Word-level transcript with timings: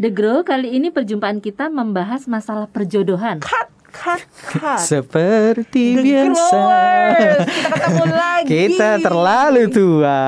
The 0.00 0.08
Grow 0.08 0.40
kali 0.40 0.72
ini 0.72 0.88
perjumpaan 0.88 1.38
kita 1.38 1.68
membahas 1.68 2.24
masalah 2.24 2.64
perjodohan. 2.66 3.36
Cut, 3.38 3.68
cut, 3.90 4.24
cut. 4.48 4.80
Seperti 4.80 5.92
The 5.92 6.00
biasa. 6.00 6.56
Growers, 6.56 7.36
kita 7.44 7.76
ketemu 7.76 8.04
lagi. 8.24 8.46
Kita 8.48 8.88
terlalu 8.98 9.62
tua. 9.68 10.20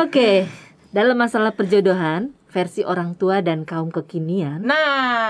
Oke, 0.00 0.50
dalam 0.90 1.14
masalah 1.14 1.52
perjodohan 1.52 2.20
versi 2.46 2.82
orang 2.82 3.14
tua 3.14 3.38
dan 3.38 3.62
kaum 3.62 3.88
kekinian. 3.88 4.58
Nah, 4.60 4.74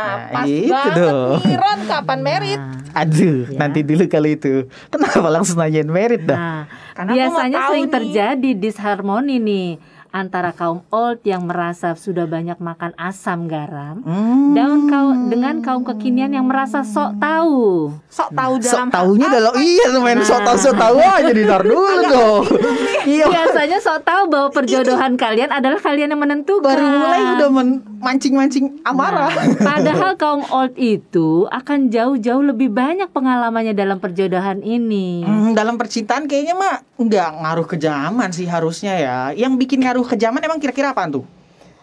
Nah, 0.00 0.32
pas 0.32 0.46
itu 0.48 0.72
banget 0.72 0.96
dong. 0.96 1.36
nih 1.38 1.56
Ron 1.60 1.80
kapan 1.84 2.20
merit? 2.24 2.60
Aduh, 2.92 3.44
Ya. 3.46 3.58
nanti 3.60 3.84
dulu 3.84 4.04
kali 4.06 4.30
itu. 4.34 4.54
Kenapa 4.88 5.28
langsung 5.28 5.60
nanyain 5.60 5.84
merit 5.86 6.24
dah? 6.24 6.34
Nah, 6.34 6.62
Karena 6.96 7.12
biasanya 7.12 7.58
sering 7.68 7.86
nih. 7.86 7.92
terjadi 7.92 8.50
disharmoni 8.56 9.36
nih 9.36 9.68
antara 10.10 10.50
kaum 10.50 10.82
old 10.88 11.22
yang 11.22 11.44
merasa 11.44 11.94
sudah 11.94 12.24
banyak 12.24 12.58
makan 12.58 12.92
asam 12.94 13.46
garam 13.46 14.02
Hmm. 14.02 14.52
dan 14.52 14.86
kaum 14.86 15.26
dengan 15.26 15.58
kaum 15.60 15.82
kekinian 15.82 16.30
yang 16.30 16.44
merasa 16.44 16.82
sok 16.82 17.16
tahu. 17.16 17.90
Sok 18.06 18.30
tahu 18.30 18.54
Sok 18.58 18.66
dalam 18.68 18.88
tahunya 18.90 19.26
hal 19.26 19.34
dalam 19.36 19.52
iya 19.56 19.86
main 19.96 20.20
sok 20.20 20.40
tahu 20.40 20.56
sok 20.58 20.76
tahu 20.76 20.98
aja 20.98 21.30
di 21.30 21.44
tar 21.44 21.62
dulu 21.62 22.02
dong. 22.04 22.44
Iya. 23.00 23.26
Biasanya 23.26 23.80
sok 23.80 24.04
tahu 24.04 24.28
bahwa 24.28 24.52
perjodohan 24.52 25.16
kalian 25.16 25.48
adalah 25.48 25.80
kalian 25.80 26.12
yang 26.12 26.20
menentukan. 26.20 26.60
Baru 26.62 26.84
mulai 26.84 27.32
udah 27.32 27.48
men- 27.48 27.80
mancing-mancing 27.96 28.80
amarah. 28.82 29.32
Nah, 29.32 29.56
padahal 29.56 30.12
kaum 30.16 30.44
old 30.46 30.76
itu 30.76 31.48
akan 31.48 31.88
jauh-jauh 31.88 32.44
lebih 32.44 32.68
banyak 32.68 33.08
pengalamannya 33.08 33.72
dalam 33.72 33.96
perjodohan 33.96 34.60
ini. 34.60 35.24
Hmm, 35.24 35.52
dalam 35.52 35.76
percintaan 35.76 36.28
kayaknya 36.28 36.52
mah 36.52 36.74
nggak 36.94 37.28
ngaruh 37.40 37.66
ke 37.66 37.76
zaman 37.76 38.28
sih 38.30 38.44
harusnya 38.44 38.94
ya. 38.94 39.18
Yang 39.32 39.52
bikin 39.58 39.80
ngaruh 39.80 39.99
ke 40.06 40.16
zaman 40.16 40.40
emang 40.40 40.60
kira-kira 40.62 40.92
apaan 40.92 41.20
tuh? 41.20 41.24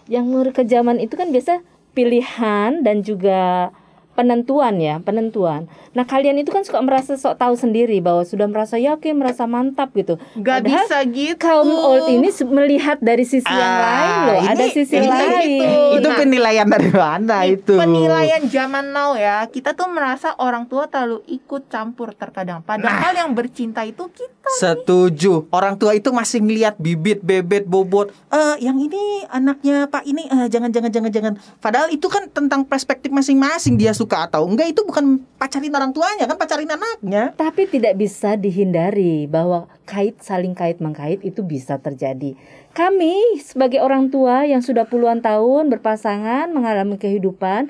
Yang 0.07 0.25
menurut 0.25 0.53
ke 0.55 0.63
zaman 0.63 0.97
itu 1.03 1.13
kan 1.19 1.29
biasa 1.29 1.59
pilihan 1.91 2.85
dan 2.85 3.01
juga 3.01 3.73
penentuan 4.17 4.81
ya, 4.81 4.97
penentuan. 4.97 5.69
Nah, 5.93 6.01
kalian 6.03 6.41
itu 6.41 6.49
kan 6.49 6.65
suka 6.65 6.81
merasa 6.81 7.13
sok 7.13 7.37
tahu 7.37 7.53
sendiri 7.53 8.01
bahwa 8.01 8.25
sudah 8.25 8.49
merasa 8.49 8.75
yakin, 8.75 9.13
merasa 9.13 9.45
mantap 9.45 9.93
gitu. 9.93 10.17
Gak 10.35 10.65
Padahal 10.65 10.85
bisa 10.89 10.97
gitu. 11.05 11.37
Kaum 11.37 11.69
old 11.69 12.09
ini 12.09 12.33
melihat 12.49 12.97
dari 12.97 13.21
sisi 13.21 13.45
yang 13.45 13.61
Ah, 13.69 13.85
lain 13.85 14.15
loh, 14.25 14.37
ini- 14.39 14.49
ada 14.49 14.65
sisi 14.67 14.95
ini- 14.95 15.05
lain. 15.05 15.45
gitu. 15.61 15.69
Itu 16.01 16.07
Nah, 16.07 16.17
penilaian 16.17 16.65
dari 16.65 16.89
mana 16.89 17.37
itu? 17.45 17.73
Penilaian 17.77 18.41
zaman 18.47 18.85
now 18.89 19.13
ya, 19.13 19.45
kita 19.45 19.71
tuh 19.71 19.85
merasa 19.85 20.33
orang 20.35 20.65
tua 20.65 20.87
terlalu 20.87 21.21
ikut 21.29 21.67
campur 21.67 22.11
terkadang. 22.11 22.65
Padahal 22.65 23.13
Nah. 23.13 23.21
yang 23.21 23.31
bercinta 23.31 23.83
itu 23.83 24.09
kita. 24.09 24.49
Setuju. 24.57 25.51
Orang 25.51 25.75
tua 25.75 25.91
itu 25.91 26.09
masih 26.09 26.39
ngelihat 26.39 26.79
bibit, 26.79 27.19
bebet, 27.19 27.67
bobot. 27.67 28.15
Eh, 28.31 28.55
yang 28.61 28.79
ini 28.79 28.97
anaknya 29.27 29.85
Pak 29.85 30.07
ini 30.07 30.23
eh, 30.23 30.47
jangan 30.47 30.71
jangan 30.71 30.87
jangan 30.89 31.11
jangan. 31.11 31.33
Padahal 31.59 31.91
itu 31.91 32.07
kan 32.07 32.31
tentang 32.31 32.63
perspektif 32.63 33.11
masing-masing 33.11 33.75
dia 33.75 33.91
suka 33.91 34.06
atau 34.15 34.47
enggak 34.47 34.71
itu 34.71 34.87
bukan 34.87 35.19
pacarin 35.35 35.75
orang 35.75 35.91
tuanya 35.91 36.23
kan 36.29 36.39
pacarin 36.39 36.71
anaknya. 36.71 37.35
Tapi 37.35 37.67
tidak 37.67 37.99
bisa 37.99 38.39
dihindari 38.39 39.27
bahwa 39.27 39.67
kait 39.83 40.15
saling 40.23 40.55
kait 40.55 40.79
mengkait 40.79 41.19
itu 41.27 41.43
bisa 41.43 41.75
terjadi. 41.81 42.39
Kami 42.71 43.41
sebagai 43.43 43.83
orang 43.83 44.07
tua 44.07 44.47
yang 44.47 44.63
sudah 44.63 44.87
puluhan 44.87 45.19
tahun 45.19 45.67
berpasangan 45.73 46.53
mengalami 46.53 46.95
kehidupan 46.95 47.67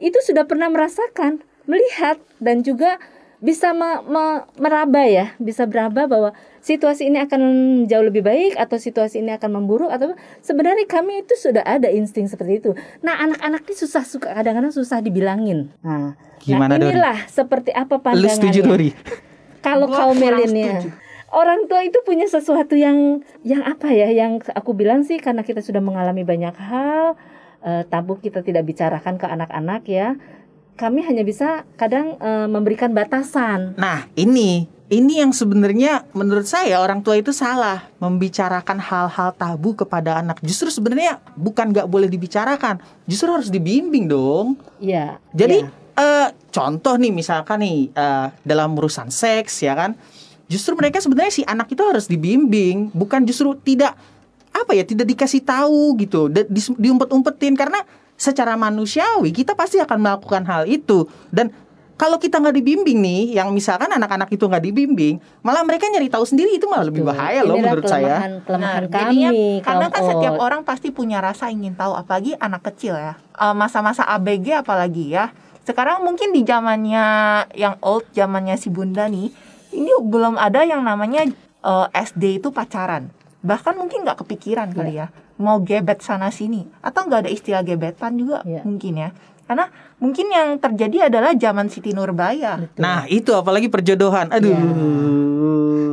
itu 0.00 0.16
sudah 0.24 0.48
pernah 0.48 0.68
merasakan, 0.72 1.44
melihat 1.68 2.16
dan 2.40 2.64
juga 2.64 2.96
bisa 3.40 3.72
me- 3.72 4.04
me- 4.04 4.44
meraba 4.60 5.02
ya, 5.08 5.32
bisa 5.40 5.64
beraba 5.64 6.04
bahwa 6.04 6.30
situasi 6.60 7.08
ini 7.08 7.24
akan 7.24 7.40
jauh 7.88 8.04
lebih 8.04 8.20
baik 8.20 8.52
atau 8.60 8.76
situasi 8.76 9.24
ini 9.24 9.32
akan 9.32 9.60
memburuk 9.60 9.88
atau 9.88 10.12
sebenarnya 10.44 10.84
kami 10.84 11.24
itu 11.24 11.32
sudah 11.40 11.64
ada 11.64 11.88
insting 11.88 12.28
seperti 12.28 12.60
itu. 12.60 12.70
Nah, 13.00 13.16
anak-anak 13.16 13.64
ini 13.64 13.74
susah 13.80 14.04
suka 14.04 14.36
kadang-kadang 14.36 14.72
susah 14.72 15.00
dibilangin. 15.00 15.72
Nah, 15.80 16.20
Gimana, 16.40 16.76
nah 16.76 16.84
Dori? 16.84 16.92
inilah 16.96 17.18
seperti 17.28 17.72
apa 17.72 18.00
pandangannya. 18.00 18.28
Lu 18.28 18.36
setuju 18.36 18.60
Dori? 18.60 18.90
Kalau 19.60 19.88
kaum 19.92 20.16
milenial, 20.16 20.88
orang 21.32 21.68
tua 21.68 21.84
itu 21.84 22.00
punya 22.04 22.24
sesuatu 22.28 22.76
yang 22.76 23.24
yang 23.44 23.64
apa 23.64 23.92
ya? 23.92 24.08
Yang 24.08 24.52
aku 24.52 24.72
bilang 24.72 25.04
sih 25.04 25.20
karena 25.20 25.44
kita 25.44 25.60
sudah 25.60 25.84
mengalami 25.84 26.24
banyak 26.24 26.56
hal, 26.56 27.16
eh, 27.60 27.84
tabu 27.88 28.16
kita 28.20 28.40
tidak 28.40 28.64
bicarakan 28.64 29.20
ke 29.20 29.26
anak-anak 29.28 29.82
ya. 29.88 30.16
Kami 30.80 31.04
hanya 31.04 31.20
bisa 31.20 31.68
kadang 31.76 32.16
eh, 32.16 32.48
memberikan 32.48 32.96
batasan. 32.96 33.76
Nah, 33.76 34.08
ini 34.16 34.64
ini 34.88 35.20
yang 35.20 35.30
sebenarnya 35.30 36.08
menurut 36.16 36.48
saya 36.48 36.80
orang 36.80 37.04
tua 37.04 37.20
itu 37.20 37.36
salah 37.36 37.84
membicarakan 38.00 38.80
hal-hal 38.80 39.36
tabu 39.36 39.76
kepada 39.76 40.24
anak. 40.24 40.40
Justru 40.40 40.72
sebenarnya 40.72 41.20
bukan 41.36 41.76
nggak 41.76 41.84
boleh 41.84 42.08
dibicarakan, 42.08 42.80
justru 43.04 43.28
harus 43.28 43.52
dibimbing 43.52 44.08
dong. 44.08 44.56
Ya. 44.80 45.20
Jadi 45.36 45.68
ya. 45.68 45.70
eh, 46.00 46.28
contoh 46.48 46.96
nih 46.96 47.12
misalkan 47.12 47.60
nih 47.60 47.92
eh, 47.92 48.26
dalam 48.40 48.72
urusan 48.72 49.12
seks 49.12 49.60
ya 49.60 49.76
kan, 49.76 49.92
justru 50.48 50.72
mereka 50.80 50.96
sebenarnya 50.96 51.30
si 51.30 51.42
anak 51.44 51.68
itu 51.68 51.84
harus 51.84 52.08
dibimbing, 52.08 52.88
bukan 52.96 53.20
justru 53.28 53.52
tidak 53.60 53.94
apa 54.50 54.72
ya 54.74 54.82
tidak 54.82 55.06
dikasih 55.12 55.44
tahu 55.44 55.94
gitu, 56.00 56.26
di- 56.32 56.48
diumpet-umpetin 56.80 57.52
karena 57.52 57.84
secara 58.20 58.52
manusiawi 58.52 59.32
kita 59.32 59.56
pasti 59.56 59.80
akan 59.80 59.96
melakukan 59.96 60.44
hal 60.44 60.68
itu 60.68 61.08
dan 61.32 61.48
kalau 62.00 62.16
kita 62.16 62.40
nggak 62.40 62.56
dibimbing 62.56 62.96
nih, 62.96 63.36
yang 63.36 63.52
misalkan 63.52 63.92
anak-anak 63.92 64.32
itu 64.32 64.48
nggak 64.48 64.64
dibimbing, 64.64 65.20
malah 65.44 65.60
mereka 65.60 65.84
nyari 65.84 66.08
tahu 66.08 66.24
sendiri 66.24 66.56
itu 66.56 66.64
malah 66.64 66.88
lebih 66.88 67.04
Betul. 67.04 67.12
bahaya 67.12 67.40
loh 67.44 67.60
Inilah 67.60 67.76
menurut 67.76 67.84
saya. 67.84 68.00
kelemahan, 68.00 68.32
Nah, 68.56 68.74
kami. 68.88 68.96
jadinya 68.96 69.30
karena 69.60 69.86
kan 69.92 70.02
setiap 70.08 70.34
orang 70.40 70.60
pasti 70.64 70.88
punya 70.96 71.20
rasa 71.20 71.52
ingin 71.52 71.76
tahu 71.76 71.92
apalagi 71.92 72.32
anak 72.40 72.64
kecil 72.72 72.96
ya. 72.96 73.20
Eh, 73.36 73.52
Masa-masa 73.52 74.08
ABG 74.16 74.64
apalagi 74.64 75.12
ya. 75.12 75.28
Sekarang 75.68 76.00
mungkin 76.00 76.32
di 76.32 76.40
zamannya 76.40 77.04
yang 77.52 77.76
old, 77.84 78.08
zamannya 78.16 78.56
si 78.56 78.72
Bunda 78.72 79.04
nih, 79.04 79.28
ini 79.76 79.90
belum 80.00 80.40
ada 80.40 80.64
yang 80.64 80.80
namanya 80.80 81.28
eh, 81.60 81.86
SD 81.92 82.40
itu 82.40 82.48
pacaran. 82.48 83.12
Bahkan 83.44 83.76
mungkin 83.76 84.08
nggak 84.08 84.24
kepikiran 84.24 84.72
kali 84.72 85.04
ya 85.04 85.12
mau 85.40 85.58
gebet 85.60 86.04
sana 86.04 86.28
sini 86.28 86.68
atau 86.80 87.08
nggak 87.08 87.26
ada 87.26 87.30
istilah 87.32 87.64
gebetan 87.64 88.14
juga 88.14 88.44
Iya. 88.44 88.62
mungkin 88.62 88.94
ya. 88.96 89.10
Karena 89.50 89.66
mungkin 89.98 90.30
yang 90.30 90.62
terjadi 90.62 91.10
adalah 91.10 91.34
zaman 91.34 91.66
Siti 91.66 91.90
Nurbaya. 91.90 92.54
Betul. 92.62 92.78
Nah 92.78 93.02
itu 93.10 93.34
apalagi 93.34 93.66
perjodohan, 93.66 94.30
aduh. 94.30 94.54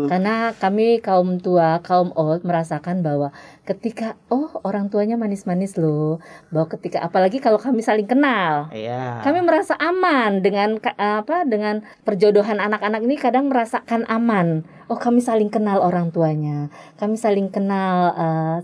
Karena 0.08 0.54
kami 0.56 1.02
kaum 1.02 1.42
tua, 1.42 1.82
kaum 1.84 2.14
old 2.16 2.46
merasakan 2.48 3.04
bahwa 3.04 3.34
ketika 3.66 4.16
oh 4.30 4.62
orang 4.64 4.88
tuanya 4.88 5.20
manis-manis 5.20 5.76
loh, 5.76 6.24
bahwa 6.48 6.70
ketika 6.72 7.04
apalagi 7.04 7.42
kalau 7.42 7.60
kami 7.60 7.84
saling 7.84 8.06
kenal, 8.06 8.70
Iya. 8.72 9.26
kami 9.26 9.44
merasa 9.44 9.76
aman 9.76 10.40
dengan 10.40 10.80
apa 10.96 11.44
dengan 11.44 11.84
perjodohan 12.06 12.62
anak-anak 12.62 13.04
ini 13.04 13.18
kadang 13.18 13.50
merasakan 13.52 14.06
aman. 14.08 14.64
Oh 14.88 14.96
kami 14.96 15.20
saling 15.20 15.52
kenal 15.52 15.84
orang 15.84 16.14
tuanya, 16.16 16.72
kami 16.96 17.20
saling 17.20 17.52
kenal 17.52 18.16
eh, 18.16 18.58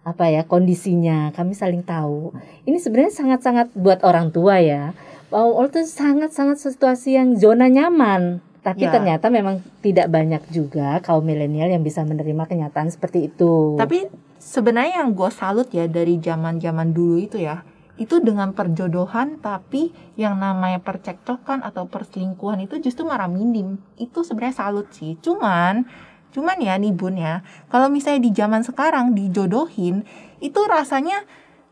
apa 0.00 0.32
ya 0.32 0.48
kondisinya, 0.48 1.28
kami 1.36 1.52
saling 1.52 1.84
tahu. 1.84 2.32
Ini 2.64 2.80
sebenarnya 2.80 3.12
sangat-sangat 3.12 3.76
buat 3.76 4.00
orang 4.00 4.32
tua 4.32 4.56
ya. 4.58 4.96
Bahwa 5.28 5.62
itu 5.68 5.84
sangat-sangat 5.84 6.58
situasi 6.58 7.20
yang 7.20 7.36
zona 7.36 7.68
nyaman. 7.68 8.40
Tapi 8.60 8.84
Ya. 8.84 8.92
ternyata 8.92 9.32
memang 9.32 9.64
tidak 9.80 10.12
banyak 10.12 10.42
juga 10.52 11.00
kaum 11.00 11.24
milenial 11.24 11.72
yang 11.72 11.80
bisa 11.80 12.04
menerima 12.04 12.44
kenyataan 12.44 12.92
seperti 12.92 13.32
itu. 13.32 13.76
Tapi 13.80 14.08
sebenarnya 14.36 15.00
yang 15.04 15.16
gue 15.16 15.30
salut 15.32 15.68
ya 15.72 15.88
dari 15.88 16.20
zaman 16.20 16.60
zaman 16.60 16.92
dulu 16.92 17.16
itu 17.20 17.40
ya, 17.40 17.64
itu 17.96 18.20
dengan 18.20 18.52
perjodohan 18.52 19.40
tapi 19.40 19.92
yang 20.16 20.36
namanya 20.40 20.80
percekcokan 20.80 21.60
atau 21.64 21.88
perselingkuhan 21.88 22.64
itu 22.64 22.80
justru 22.80 23.08
marah 23.08 23.28
minim. 23.28 23.80
Itu 23.96 24.24
sebenarnya 24.24 24.56
salut 24.56 24.92
sih. 24.92 25.16
Cuman 25.20 25.84
cuman 26.30 26.58
ya 26.58 26.74
nih 26.74 26.90
Bun 26.90 27.14
ya, 27.14 27.42
kalau 27.66 27.86
misalnya 27.86 28.22
di 28.22 28.30
zaman 28.30 28.62
sekarang 28.62 29.12
dijodohin 29.12 30.02
itu 30.38 30.60
rasanya 30.64 31.22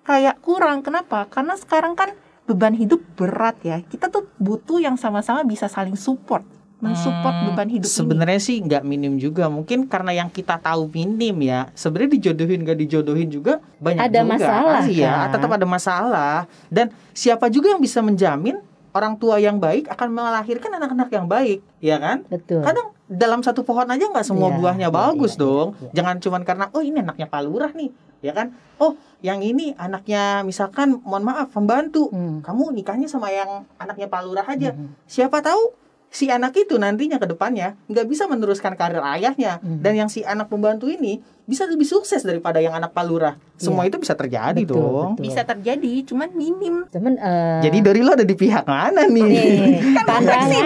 kayak 0.02 0.40
kurang. 0.40 0.80
Kenapa? 0.80 1.24
Karena 1.26 1.54
sekarang 1.54 1.92
kan 1.92 2.12
beban 2.44 2.72
hidup 2.72 3.00
berat 3.14 3.60
ya. 3.60 3.80
Kita 3.80 4.08
tuh 4.08 4.26
butuh 4.36 4.78
yang 4.78 4.96
sama-sama 4.96 5.44
bisa 5.44 5.68
saling 5.68 5.94
support, 5.94 6.40
mensupport 6.78 7.34
Hmm, 7.34 7.46
beban 7.52 7.68
hidup 7.68 7.84
ini. 7.84 7.92
Sebenarnya 7.92 8.40
sih 8.40 8.56
nggak 8.58 8.82
minim 8.82 9.16
juga. 9.16 9.46
Mungkin 9.46 9.84
karena 9.84 10.16
yang 10.16 10.28
kita 10.28 10.56
tahu 10.56 10.88
minim 10.88 11.36
ya. 11.38 11.68
Sebenarnya 11.72 12.16
dijodohin 12.16 12.64
nggak 12.64 12.78
dijodohin 12.78 13.28
juga 13.28 13.60
banyak 13.78 14.00
Ada 14.00 14.20
juga. 14.20 14.32
masalah, 14.32 14.80
Iya, 14.86 15.12
kan? 15.12 15.32
tetap 15.36 15.50
ada 15.52 15.66
masalah. 15.68 16.36
Dan 16.68 16.86
siapa 17.12 17.46
juga 17.48 17.68
yang 17.68 17.80
bisa 17.80 18.00
menjamin 18.00 18.64
orang 18.98 19.14
tua 19.16 19.38
yang 19.38 19.62
baik 19.62 19.86
akan 19.86 20.08
melahirkan 20.10 20.74
anak-anak 20.74 21.08
yang 21.08 21.26
baik, 21.30 21.62
ya 21.78 21.96
kan? 21.96 22.26
Betul. 22.26 22.66
Kadang 22.66 22.90
dalam 23.06 23.40
satu 23.40 23.62
pohon 23.62 23.86
aja 23.86 24.10
nggak 24.10 24.26
semua 24.26 24.50
Iya, 24.50 24.56
buahnya 24.58 24.88
iya, 24.90 24.94
bagus 24.94 25.38
iya, 25.38 25.40
dong. 25.40 25.68
iya. 25.78 25.90
Jangan 26.02 26.16
cuman 26.18 26.42
karena 26.42 26.64
oh 26.74 26.82
ini 26.82 26.98
anaknya 26.98 27.30
Pak 27.30 27.40
Lurah 27.46 27.70
nih, 27.72 27.90
ya 28.20 28.34
kan? 28.34 28.50
Oh, 28.76 28.98
yang 29.22 29.38
ini 29.40 29.72
anaknya 29.74 30.42
misalkan 30.42 30.98
mohon 31.00 31.22
maaf 31.22 31.48
pembantu. 31.48 32.10
Hmm. 32.10 32.42
Kamu 32.42 32.74
nikahnya 32.74 33.06
sama 33.06 33.30
yang 33.30 33.62
anaknya 33.78 34.10
Pak 34.10 34.20
Lurah 34.26 34.46
aja. 34.46 34.74
Mhm. 34.74 35.06
Siapa 35.06 35.38
tahu 35.40 35.72
si 36.08 36.32
anak 36.32 36.56
itu 36.56 36.80
nantinya 36.80 37.20
ke 37.20 37.28
depannya 37.28 37.76
nggak 37.86 38.06
bisa 38.08 38.24
meneruskan 38.24 38.74
karir 38.74 39.04
ayahnya 39.04 39.60
Mhm. 39.60 39.84
dan 39.84 39.92
yang 39.94 40.08
si 40.08 40.24
anak 40.24 40.48
pembantu 40.48 40.88
ini 40.88 41.20
bisa 41.44 41.64
lebih 41.64 41.84
sukses 41.84 42.24
daripada 42.24 42.58
yang 42.58 42.72
anak 42.72 42.92
palura. 42.92 43.36
Semua 43.58 43.84
itu 43.90 43.98
bisa 43.98 44.14
terjadi 44.14 44.62
Betul, 44.62 44.78
dong. 44.78 45.10
betul. 45.18 45.24
Bisa 45.26 45.42
terjadi, 45.42 45.92
cuman 46.06 46.28
minim. 46.32 46.86
Cuman 46.88 47.14
eh, 47.18 47.60
Jadi 47.66 47.78
dari 47.82 48.00
lo 48.06 48.14
ada 48.14 48.22
di 48.22 48.36
pihak 48.38 48.64
mana 48.64 49.04
nih? 49.10 49.82
Kan 49.98 50.04
pandangan 50.06 50.64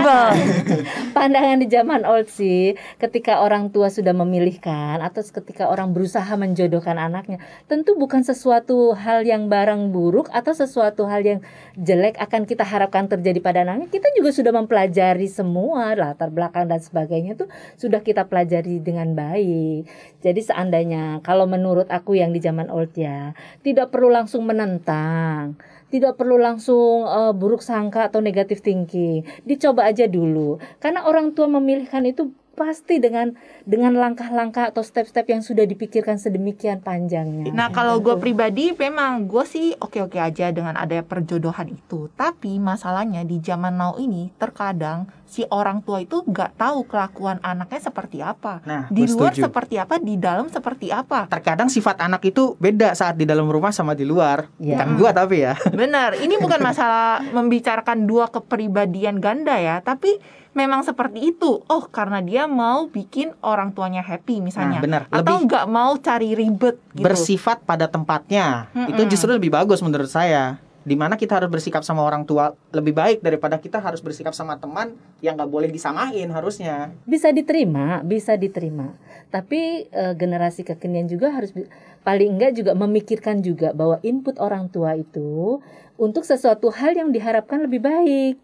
pandangan 1.17 1.57
di 1.61 1.69
zaman 1.69 2.03
old 2.09 2.27
sih 2.33 2.75
ketika 2.99 3.45
orang 3.45 3.69
tua 3.69 3.93
sudah 3.93 4.17
memilihkan 4.17 4.99
atau 5.05 5.21
ketika 5.23 5.69
orang 5.69 5.93
berusaha 5.93 6.33
menjodohkan 6.35 6.97
anaknya 6.97 7.39
tentu 7.69 7.95
bukan 7.95 8.25
sesuatu 8.25 8.97
hal 8.97 9.23
yang 9.23 9.47
barang 9.47 9.93
buruk 9.93 10.33
atau 10.33 10.57
sesuatu 10.57 11.07
hal 11.07 11.23
yang 11.23 11.41
jelek 11.77 12.17
akan 12.19 12.49
kita 12.49 12.65
harapkan 12.65 13.07
terjadi 13.07 13.39
pada 13.45 13.63
anaknya 13.63 13.93
kita 13.93 14.09
juga 14.17 14.33
sudah 14.33 14.53
mempelajari 14.57 15.29
semua 15.29 15.93
latar 15.95 16.33
belakang 16.33 16.67
dan 16.67 16.81
sebagainya 16.81 17.37
itu 17.39 17.47
sudah 17.79 18.01
kita 18.01 18.27
pelajari 18.27 18.81
dengan 18.81 19.13
baik 19.13 19.87
jadi 20.25 20.41
seandainya 20.41 21.21
kalau 21.23 21.45
menurut 21.45 21.87
aku 21.93 22.17
yang 22.17 22.33
di 22.33 22.41
zaman 22.41 22.73
old 22.73 22.82
ya 22.97 23.37
tidak 23.63 23.95
perlu 23.95 24.11
langsung 24.11 24.43
menentang 24.49 25.55
tidak 25.93 26.17
perlu 26.17 26.41
langsung 26.41 27.05
eh, 27.05 27.33
buruk 27.37 27.61
sangka 27.61 28.09
atau 28.09 28.25
negatif 28.25 28.65
thinking. 28.65 29.29
Dicoba 29.45 29.93
aja 29.93 30.09
dulu. 30.09 30.57
Karena 30.81 31.05
orang 31.05 31.37
tua 31.37 31.53
memilihkan 31.53 32.09
itu 32.09 32.33
pasti 32.53 33.01
dengan 33.01 33.33
dengan 33.65 33.97
langkah-langkah 33.97 34.71
atau 34.71 34.85
step-step 34.85 35.25
yang 35.27 35.41
sudah 35.41 35.65
dipikirkan 35.65 36.21
sedemikian 36.21 36.85
panjangnya. 36.85 37.51
Nah 37.51 37.73
kalau 37.73 37.99
gue 37.99 38.15
pribadi 38.21 38.77
memang 38.77 39.25
gue 39.25 39.45
sih 39.45 39.73
oke-oke 39.77 40.21
aja 40.21 40.53
dengan 40.53 40.77
adanya 40.77 41.03
perjodohan 41.03 41.73
itu 41.73 42.13
Tapi 42.13 42.61
masalahnya 42.61 43.25
di 43.25 43.41
zaman 43.41 43.75
now 43.75 43.97
ini 43.97 44.31
terkadang 44.37 45.09
si 45.25 45.49
orang 45.49 45.81
tua 45.81 46.05
itu 46.05 46.21
nggak 46.21 46.61
tahu 46.61 46.85
kelakuan 46.85 47.41
anaknya 47.41 47.89
seperti 47.89 48.21
apa 48.21 48.61
Nah, 48.69 48.93
Di 48.93 49.09
gue 49.09 49.17
luar 49.17 49.33
setuju. 49.33 49.49
seperti 49.49 49.75
apa, 49.81 49.95
di 49.97 50.15
dalam 50.21 50.47
seperti 50.53 50.93
apa 50.93 51.25
Terkadang 51.33 51.73
sifat 51.73 52.05
anak 52.05 52.21
itu 52.29 52.53
beda 52.61 52.93
saat 52.93 53.17
di 53.17 53.25
dalam 53.25 53.49
rumah 53.49 53.73
sama 53.73 53.97
di 53.97 54.05
luar. 54.05 54.53
Ya. 54.61 54.77
Bukan 54.77 54.89
gua 55.01 55.11
tapi 55.17 55.41
ya. 55.41 55.57
Benar, 55.73 56.21
ini 56.21 56.37
bukan 56.37 56.61
masalah 56.61 57.25
membicarakan 57.37 58.05
dua 58.05 58.29
kepribadian 58.29 59.19
ganda 59.25 59.57
ya 59.57 59.81
Tapi 59.81 60.42
memang 60.53 60.85
seperti 60.85 61.33
itu 61.33 61.65
Oh 61.69 61.85
karena 61.89 62.21
dia 62.21 62.45
mau 62.45 62.89
bikin 62.89 63.33
orang 63.41 63.73
tuanya 63.73 64.05
happy 64.05 64.41
misalnya 64.41 64.81
Nah, 64.81 64.85
benar. 64.85 65.03
Atau 65.09 65.45
nggak 65.45 65.67
mau 65.69 65.97
cari 65.99 66.37
ribet 66.37 66.77
gitu 66.97 67.05
Bersifat 67.05 67.65
pada 67.65 67.89
tempatnya. 67.89 68.69
Itu 68.89 69.03
Mm-mm. 69.05 69.11
justru 69.11 69.33
lebih 69.33 69.53
bagus 69.53 69.81
menurut 69.81 70.09
saya. 70.09 70.61
Di 70.83 70.99
mana 70.99 71.15
kita 71.15 71.39
harus 71.39 71.47
bersikap 71.47 71.87
sama 71.87 72.03
orang 72.03 72.27
tua 72.27 72.59
lebih 72.75 72.91
baik 72.91 73.23
daripada 73.23 73.55
kita 73.63 73.79
harus 73.79 74.03
bersikap 74.03 74.35
sama 74.35 74.59
teman 74.59 74.99
yang 75.23 75.39
nggak 75.39 75.47
boleh 75.47 75.71
disamain 75.71 76.27
harusnya. 76.27 76.91
Bisa 77.07 77.31
diterima, 77.31 78.03
bisa 78.03 78.35
diterima. 78.35 78.91
Tapi 79.31 79.87
eh, 79.87 80.15
generasi 80.19 80.67
kekinian 80.67 81.07
juga 81.07 81.31
harus 81.31 81.55
paling 82.03 82.35
enggak 82.35 82.59
juga 82.59 82.75
memikirkan 82.75 83.47
juga 83.47 83.71
bahwa 83.71 84.03
input 84.03 84.43
orang 84.43 84.67
tua 84.75 84.99
itu 84.99 85.63
untuk 85.95 86.27
sesuatu 86.27 86.75
hal 86.75 86.99
yang 86.99 87.15
diharapkan 87.15 87.63
lebih 87.63 87.79
baik. 87.79 88.37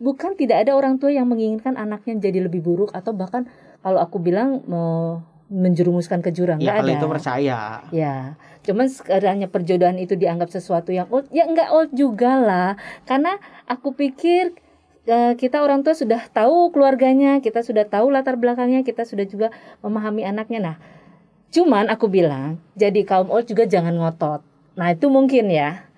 Bukan 0.00 0.32
tidak 0.34 0.64
ada 0.64 0.72
orang 0.72 0.96
tua 0.96 1.12
yang 1.12 1.28
menginginkan 1.28 1.76
anaknya 1.76 2.16
jadi 2.16 2.48
lebih 2.48 2.64
buruk 2.64 2.90
atau 2.96 3.12
bahkan 3.12 3.44
kalau 3.84 4.00
aku 4.00 4.16
bilang 4.16 4.64
me- 4.64 5.20
menjerumuskan 5.50 6.22
ke 6.22 6.30
jurang. 6.30 6.62
Ya 6.62 6.78
kalau 6.78 6.94
ada. 6.94 6.96
itu 6.96 7.06
percaya. 7.10 7.58
Ya, 7.90 8.38
cuman 8.62 8.86
sekiranya 8.86 9.50
perjodohan 9.50 9.98
itu 9.98 10.14
dianggap 10.14 10.46
sesuatu 10.48 10.94
yang 10.94 11.10
old, 11.10 11.26
ya 11.34 11.44
enggak 11.44 11.74
old 11.74 11.90
juga 11.90 12.38
lah. 12.38 12.70
Karena 13.02 13.34
aku 13.66 13.90
pikir 13.92 14.54
eh, 15.10 15.34
kita 15.34 15.58
orang 15.58 15.82
tua 15.82 15.98
sudah 15.98 16.22
tahu 16.30 16.70
keluarganya, 16.70 17.42
kita 17.42 17.66
sudah 17.66 17.82
tahu 17.82 18.14
latar 18.14 18.38
belakangnya, 18.38 18.86
kita 18.86 19.02
sudah 19.02 19.26
juga 19.26 19.50
memahami 19.82 20.22
anaknya. 20.22 20.60
Nah, 20.62 20.76
cuman 21.50 21.90
aku 21.90 22.06
bilang, 22.06 22.62
jadi 22.78 23.02
kaum 23.02 23.26
old 23.28 23.50
juga 23.50 23.66
jangan 23.66 23.92
ngotot. 23.98 24.46
Nah, 24.78 24.94
itu 24.94 25.10
mungkin 25.10 25.50
ya. 25.50 25.89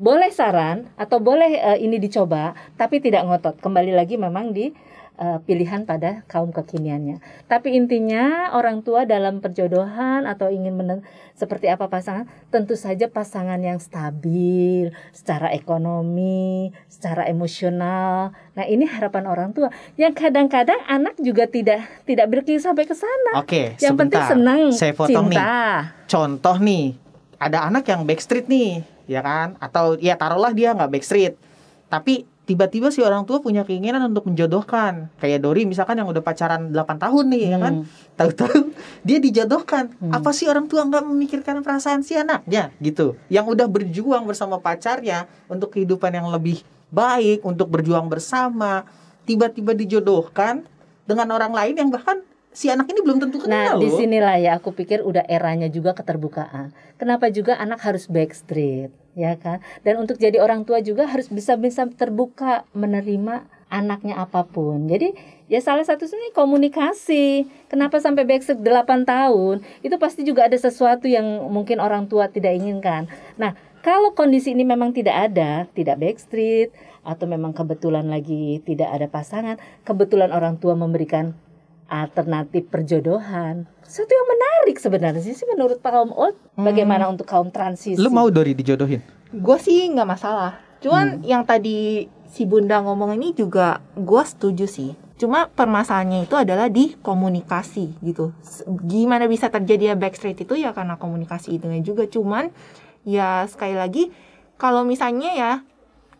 Boleh 0.00 0.32
saran 0.32 0.88
atau 0.96 1.20
boleh 1.20 1.60
eh, 1.60 1.78
ini 1.84 2.00
dicoba, 2.00 2.56
tapi 2.80 3.04
tidak 3.04 3.20
ngotot. 3.28 3.60
Kembali 3.60 3.92
lagi 3.92 4.16
memang 4.16 4.56
di 4.56 4.72
eh, 5.20 5.38
pilihan 5.44 5.84
pada 5.84 6.24
kaum 6.24 6.56
kekiniannya. 6.56 7.20
Tapi 7.44 7.76
intinya 7.76 8.48
orang 8.56 8.80
tua 8.80 9.04
dalam 9.04 9.44
perjodohan 9.44 10.24
atau 10.24 10.48
ingin 10.48 10.72
menen 10.72 11.04
seperti 11.36 11.68
apa 11.68 11.92
pasangan, 11.92 12.24
tentu 12.48 12.80
saja 12.80 13.12
pasangan 13.12 13.60
yang 13.60 13.76
stabil 13.76 14.88
secara 15.12 15.52
ekonomi, 15.52 16.72
secara 16.88 17.28
emosional. 17.28 18.32
Nah, 18.56 18.64
ini 18.64 18.88
harapan 18.88 19.28
orang 19.28 19.52
tua. 19.52 19.68
Yang 20.00 20.16
kadang-kadang 20.16 20.80
anak 20.88 21.20
juga 21.20 21.44
tidak 21.44 21.84
tidak 22.08 22.24
berkisah 22.32 22.72
sampai 22.72 22.88
ke 22.88 22.96
sana. 22.96 23.36
Oke, 23.36 23.76
Yang 23.76 24.00
penting 24.00 24.20
sebentar. 24.24 24.32
senang 24.32 24.62
Saya 24.72 24.92
potong 24.96 25.28
nih. 25.28 25.36
cinta. 25.36 25.60
Contoh 26.08 26.56
nih, 26.56 26.96
ada 27.36 27.68
anak 27.68 27.84
yang 27.88 28.04
backstreet 28.08 28.48
nih, 28.48 28.84
ya 29.10 29.20
kan? 29.20 29.58
Atau 29.58 29.98
ya 29.98 30.14
taruhlah 30.14 30.54
dia 30.54 30.70
nggak 30.70 30.94
backstreet, 30.94 31.34
tapi 31.90 32.22
tiba-tiba 32.46 32.90
si 32.90 32.98
orang 32.98 33.22
tua 33.26 33.38
punya 33.38 33.62
keinginan 33.62 34.02
untuk 34.10 34.26
menjodohkan. 34.26 35.10
Kayak 35.22 35.46
Dori 35.46 35.66
misalkan 35.66 35.98
yang 36.02 36.10
udah 36.10 36.18
pacaran 36.22 36.70
8 36.74 36.98
tahun 36.98 37.24
nih, 37.30 37.42
ya 37.50 37.58
kan? 37.62 37.74
Hmm. 37.82 37.86
Tahu-tahu 38.18 38.74
dia 39.06 39.18
dijodohkan. 39.18 39.94
Hmm. 39.98 40.14
Apa 40.14 40.30
sih 40.34 40.46
orang 40.46 40.66
tua 40.70 40.86
nggak 40.86 41.02
memikirkan 41.06 41.62
perasaan 41.62 42.06
si 42.06 42.14
anaknya 42.14 42.70
gitu? 42.78 43.14
Yang 43.30 43.58
udah 43.58 43.66
berjuang 43.66 44.26
bersama 44.26 44.58
pacarnya 44.58 45.26
untuk 45.46 45.74
kehidupan 45.74 46.10
yang 46.10 46.26
lebih 46.30 46.62
baik, 46.90 47.46
untuk 47.46 47.70
berjuang 47.70 48.10
bersama, 48.10 48.82
tiba-tiba 49.30 49.70
dijodohkan 49.74 50.66
dengan 51.06 51.30
orang 51.30 51.54
lain 51.54 51.74
yang 51.78 51.90
bahkan 51.90 52.18
si 52.50 52.66
anak 52.66 52.90
ini 52.90 52.98
belum 53.02 53.18
tentu 53.22 53.38
Nah, 53.46 53.46
kenal 53.46 53.78
di 53.78 53.86
loh. 53.86 53.98
sinilah 53.98 54.36
ya 54.42 54.58
aku 54.58 54.74
pikir 54.74 55.06
udah 55.06 55.22
eranya 55.30 55.70
juga 55.70 55.94
keterbukaan. 55.94 56.74
Kenapa 56.98 57.30
juga 57.30 57.56
anak 57.62 57.78
harus 57.86 58.10
backstreet, 58.10 58.90
ya 59.14 59.36
kan? 59.38 59.62
Dan 59.82 60.02
untuk 60.02 60.18
jadi 60.18 60.38
orang 60.38 60.62
tua 60.66 60.82
juga 60.84 61.06
harus 61.06 61.30
bisa 61.30 61.58
bisa 61.58 61.86
terbuka 61.88 62.66
menerima 62.76 63.46
anaknya 63.70 64.18
apa 64.18 64.44
pun. 64.44 64.90
Jadi 64.90 65.14
ya 65.46 65.62
salah 65.62 65.86
satu 65.86 66.04
sini 66.04 66.34
komunikasi. 66.34 67.46
Kenapa 67.70 68.02
sampai 68.02 68.26
backstreet 68.26 68.60
8 68.60 69.06
tahun? 69.06 69.62
Itu 69.80 69.96
pasti 69.96 70.26
juga 70.26 70.50
ada 70.50 70.58
sesuatu 70.58 71.06
yang 71.06 71.48
mungkin 71.48 71.78
orang 71.78 72.10
tua 72.10 72.26
tidak 72.26 72.58
inginkan. 72.58 73.06
Nah, 73.38 73.54
kalau 73.80 74.12
kondisi 74.12 74.52
ini 74.52 74.66
memang 74.66 74.92
tidak 74.92 75.32
ada, 75.32 75.64
tidak 75.72 75.96
backstreet 75.96 76.74
atau 77.00 77.24
memang 77.24 77.56
kebetulan 77.56 78.04
lagi 78.12 78.60
tidak 78.68 78.92
ada 78.92 79.08
pasangan, 79.08 79.56
kebetulan 79.88 80.36
orang 80.36 80.60
tua 80.60 80.76
memberikan 80.76 81.32
alternatif 81.90 82.70
perjodohan. 82.70 83.66
Sesuatu 83.82 84.14
yang 84.14 84.28
menarik 84.30 84.76
sebenarnya 84.78 85.20
sih 85.20 85.34
menurut 85.50 85.82
kaum 85.82 86.14
old. 86.14 86.38
Bagaimana 86.54 87.10
untuk 87.10 87.26
kaum 87.26 87.50
transisi? 87.50 87.98
Lu 87.98 88.08
mau 88.14 88.30
Dori 88.30 88.54
dijodohin? 88.54 89.02
Gue 89.34 89.58
sih 89.58 89.90
nggak 89.90 90.08
masalah. 90.08 90.62
Cuman 90.78 91.20
yang 91.26 91.42
tadi 91.42 92.06
si 92.30 92.46
Bunda 92.46 92.78
ngomong 92.80 93.18
ini 93.18 93.34
juga 93.34 93.82
gue 93.98 94.22
setuju 94.22 94.70
sih. 94.70 94.94
Cuma 95.20 95.50
permasalahannya 95.52 96.24
itu 96.24 96.38
adalah 96.38 96.72
di 96.72 96.96
komunikasi 96.96 98.00
gitu. 98.00 98.32
Gimana 98.88 99.28
bisa 99.28 99.52
terjadi 99.52 99.92
ya 99.92 99.96
backstreet 99.98 100.40
itu 100.46 100.56
ya 100.56 100.72
karena 100.72 100.96
komunikasi 100.96 101.60
itu 101.60 101.68
juga. 101.84 102.08
Cuman 102.08 102.48
ya 103.04 103.44
sekali 103.50 103.76
lagi 103.76 104.14
kalau 104.56 104.86
misalnya 104.86 105.30
ya 105.36 105.52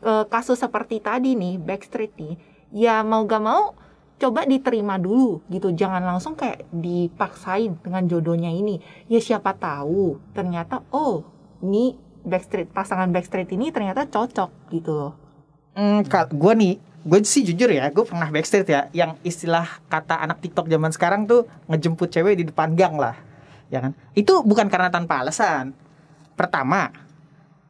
eh, 0.05 0.25
kasus 0.29 0.61
seperti 0.61 1.01
tadi 1.01 1.33
nih 1.33 1.57
backstreet 1.57 2.13
nih, 2.21 2.35
ya 2.75 3.01
mau 3.01 3.25
gak 3.25 3.41
mau 3.41 3.80
coba 4.21 4.45
diterima 4.45 5.01
dulu 5.01 5.41
gitu. 5.49 5.73
Jangan 5.73 6.05
langsung 6.05 6.37
kayak 6.37 6.69
dipaksain 6.69 7.81
dengan 7.81 8.05
jodohnya 8.05 8.53
ini. 8.53 8.79
Ya 9.09 9.19
siapa 9.19 9.57
tahu 9.57 10.21
ternyata 10.37 10.85
oh 10.93 11.25
ini 11.65 11.97
backstreet 12.21 12.69
pasangan 12.69 13.09
backstreet 13.09 13.49
ini 13.57 13.73
ternyata 13.73 14.05
cocok 14.05 14.51
gitu 14.77 14.93
loh. 14.93 15.13
Hmm, 15.73 16.05
gue 16.05 16.53
nih, 16.59 16.75
gue 17.07 17.19
sih 17.25 17.47
jujur 17.47 17.71
ya, 17.73 17.89
gue 17.89 18.05
pernah 18.05 18.29
backstreet 18.29 18.69
ya, 18.69 18.93
yang 18.93 19.17
istilah 19.25 19.81
kata 19.89 20.21
anak 20.21 20.43
TikTok 20.45 20.69
zaman 20.69 20.93
sekarang 20.93 21.25
tuh 21.25 21.49
ngejemput 21.71 22.11
cewek 22.11 22.37
di 22.37 22.45
depan 22.45 22.75
gang 22.75 22.99
lah, 22.99 23.17
ya 23.73 23.81
kan? 23.81 23.97
Itu 24.13 24.43
bukan 24.45 24.69
karena 24.69 24.93
tanpa 24.93 25.23
alasan. 25.23 25.73
Pertama, 26.35 26.91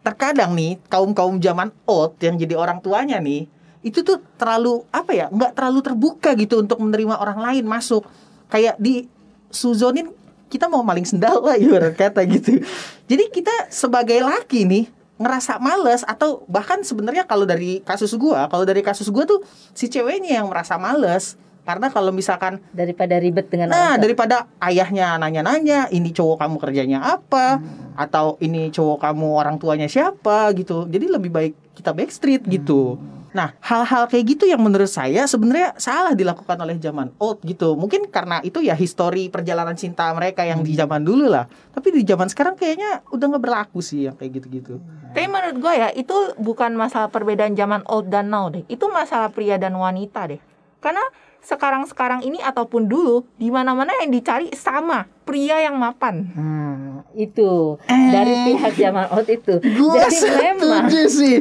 terkadang 0.01 0.57
nih 0.57 0.81
kaum 0.89 1.13
kaum 1.13 1.39
zaman 1.39 1.71
old 1.85 2.17
yang 2.25 2.41
jadi 2.41 2.57
orang 2.57 2.81
tuanya 2.81 3.21
nih, 3.21 3.47
itu 3.81 4.05
tuh 4.05 4.21
terlalu 4.37 4.85
apa 4.93 5.13
ya, 5.17 5.27
nggak 5.33 5.57
terlalu 5.57 5.81
terbuka 5.81 6.37
gitu 6.37 6.61
untuk 6.61 6.77
menerima 6.81 7.17
orang 7.17 7.41
lain 7.41 7.65
masuk, 7.65 8.05
kayak 8.53 8.77
di 8.77 9.09
suzonin 9.49 10.13
kita 10.51 10.67
mau 10.67 10.83
maling 10.83 11.07
sendal 11.07 11.41
lah 11.41 11.57
ibarat 11.63 11.95
kata 11.97 12.27
gitu. 12.27 12.61
Jadi 13.07 13.25
kita 13.33 13.71
sebagai 13.73 14.21
laki 14.21 14.67
nih 14.67 14.85
ngerasa 15.21 15.61
males 15.61 16.01
atau 16.05 16.49
bahkan 16.49 16.81
sebenarnya 16.81 17.29
kalau 17.29 17.45
dari 17.45 17.81
kasus 17.85 18.13
gua, 18.17 18.49
kalau 18.49 18.65
dari 18.67 18.81
kasus 18.81 19.09
gua 19.09 19.25
tuh 19.25 19.41
si 19.73 19.89
ceweknya 19.89 20.43
yang 20.43 20.51
merasa 20.51 20.77
males. 20.77 21.39
Karena 21.61 21.93
kalau 21.93 22.11
misalkan 22.11 22.59
daripada 22.73 23.21
ribet 23.21 23.47
dengan 23.53 23.71
nah 23.71 23.95
orang 23.95 24.01
daripada 24.01 24.49
ayahnya 24.65 25.21
nanya-nanya 25.21 25.93
ini 25.93 26.11
cowok 26.11 26.41
kamu 26.41 26.57
kerjanya 26.57 26.99
apa? 27.05 27.61
Atau 27.95 28.41
ini 28.41 28.73
cowok 28.73 28.99
kamu 29.07 29.29
orang 29.39 29.61
tuanya 29.61 29.87
siapa? 29.87 30.51
gitu. 30.57 30.89
Jadi 30.89 31.07
lebih 31.07 31.31
baik 31.31 31.55
kita 31.77 31.93
backstreet 31.93 32.49
gitu. 32.49 32.97
Nah, 33.31 33.55
hal-hal 33.63 34.11
kayak 34.11 34.25
gitu 34.37 34.45
yang 34.51 34.59
menurut 34.59 34.91
saya 34.91 35.23
sebenarnya 35.23 35.79
salah 35.79 36.19
dilakukan 36.19 36.59
oleh 36.59 36.77
zaman 36.83 37.15
old 37.23 37.39
gitu. 37.47 37.79
Mungkin 37.79 38.11
karena 38.11 38.43
itu 38.43 38.59
ya 38.59 38.75
histori 38.75 39.31
perjalanan 39.31 39.79
cinta 39.79 40.11
mereka 40.11 40.43
yang 40.43 40.67
di 40.67 40.75
zaman 40.75 41.07
dulu 41.07 41.31
lah. 41.31 41.47
Tapi 41.71 41.95
di 41.95 42.03
zaman 42.03 42.27
sekarang 42.27 42.59
kayaknya 42.59 43.07
udah 43.15 43.27
nggak 43.31 43.43
berlaku 43.43 43.79
sih 43.79 44.11
yang 44.11 44.19
kayak 44.19 44.43
gitu-gitu. 44.43 44.83
Tapi 45.15 45.27
menurut 45.31 45.57
gue 45.63 45.75
ya 45.79 45.89
itu 45.95 46.17
bukan 46.43 46.75
masalah 46.75 47.07
perbedaan 47.11 47.55
zaman 47.55 47.87
old 47.87 48.11
dan 48.11 48.35
now 48.35 48.51
deh. 48.51 48.67
Itu 48.67 48.91
masalah 48.91 49.31
pria 49.31 49.59
dan 49.63 49.79
wanita 49.79 50.27
deh. 50.27 50.41
Karena 50.83 51.03
sekarang-sekarang 51.41 52.21
ini 52.23 52.39
ataupun 52.39 52.85
dulu 52.85 53.25
di 53.35 53.49
mana-mana 53.49 53.91
yang 53.99 54.11
dicari 54.11 54.53
sama 54.53 55.09
pria 55.25 55.61
yang 55.61 55.75
mapan. 55.75 56.27
Nah, 56.31 57.01
itu 57.13 57.81
Eh. 57.85 58.11
dari 58.11 58.35
pihak 58.47 58.73
zaman 58.75 59.07
old 59.11 59.27
itu. 59.27 59.55
Gue 59.59 60.05
setuju 60.11 61.01
sih. 61.07 61.37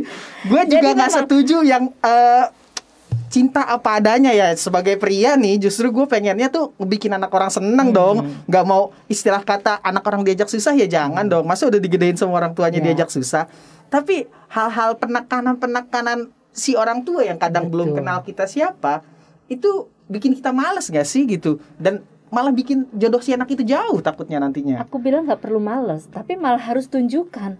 Gue 0.46 0.62
Jadi 0.64 0.72
juga 0.72 0.88
nggak 0.96 1.12
setuju 1.14 1.58
yang 1.62 1.92
eh, 2.00 2.46
cinta 3.30 3.62
apa 3.62 4.02
adanya 4.02 4.32
ya 4.32 4.56
sebagai 4.56 4.98
pria 4.98 5.36
nih. 5.36 5.62
Justru 5.62 5.90
gue 5.90 6.06
pengennya 6.06 6.50
tuh 6.50 6.74
bikin 6.80 7.14
anak 7.14 7.30
orang 7.30 7.52
seneng 7.52 7.92
dong. 7.92 8.24
Nggak 8.46 8.66
mau 8.66 8.90
istilah 9.06 9.42
kata 9.42 9.78
anak 9.80 10.02
orang 10.04 10.24
diajak 10.24 10.48
susah 10.48 10.74
ya 10.74 10.88
jangan 10.88 11.28
dong. 11.28 11.46
Masa 11.46 11.68
udah 11.68 11.78
digedein 11.78 12.18
sama 12.18 12.34
orang 12.36 12.54
tuanya 12.54 12.80
Ya. 12.80 12.86
diajak 12.90 13.10
susah. 13.10 13.46
Tapi 13.90 14.26
hal-hal 14.48 14.98
penekanan-penekanan 14.98 16.30
si 16.50 16.74
orang 16.74 17.02
tua 17.02 17.24
yang 17.24 17.38
kadang 17.38 17.70
belum 17.70 17.94
Betul. 17.94 17.98
kenal 18.02 18.18
kita 18.22 18.46
siapa 18.46 19.02
itu 19.50 19.90
bikin 20.10 20.38
kita 20.38 20.54
males 20.54 20.90
gak 20.90 21.06
sih 21.06 21.26
gitu 21.26 21.62
dan 21.78 22.06
malah 22.30 22.54
bikin 22.54 22.86
jodoh 22.94 23.22
si 23.22 23.34
anak 23.34 23.50
itu 23.50 23.66
jauh 23.66 24.00
takutnya 24.06 24.38
nantinya. 24.38 24.86
aku 24.86 25.02
bilang 25.02 25.26
nggak 25.26 25.42
perlu 25.42 25.58
males, 25.58 26.06
tapi 26.14 26.38
malah 26.38 26.62
harus 26.62 26.86
tunjukkan. 26.86 27.58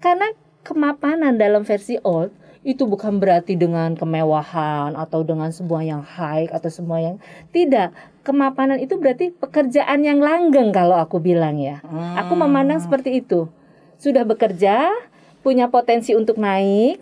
Karena 0.00 0.32
kemapanan 0.64 1.36
dalam 1.36 1.68
versi 1.68 2.00
old 2.00 2.32
itu 2.60 2.84
bukan 2.84 3.16
berarti 3.16 3.56
dengan 3.56 3.96
kemewahan 3.96 4.92
atau 4.92 5.24
dengan 5.24 5.48
semua 5.48 5.80
yang 5.80 6.04
high 6.04 6.48
atau 6.52 6.68
semua 6.68 7.00
yang 7.00 7.16
tidak. 7.52 7.92
Kemapanan 8.20 8.76
itu 8.80 9.00
berarti 9.00 9.32
pekerjaan 9.32 10.04
yang 10.04 10.20
langgeng 10.20 10.68
kalau 10.72 10.96
aku 10.96 11.20
bilang 11.20 11.56
ya. 11.56 11.80
Aku 12.20 12.36
memandang 12.36 12.80
seperti 12.80 13.24
itu. 13.24 13.48
Sudah 13.96 14.28
bekerja, 14.28 14.92
punya 15.40 15.72
potensi 15.72 16.12
untuk 16.12 16.36
naik, 16.36 17.00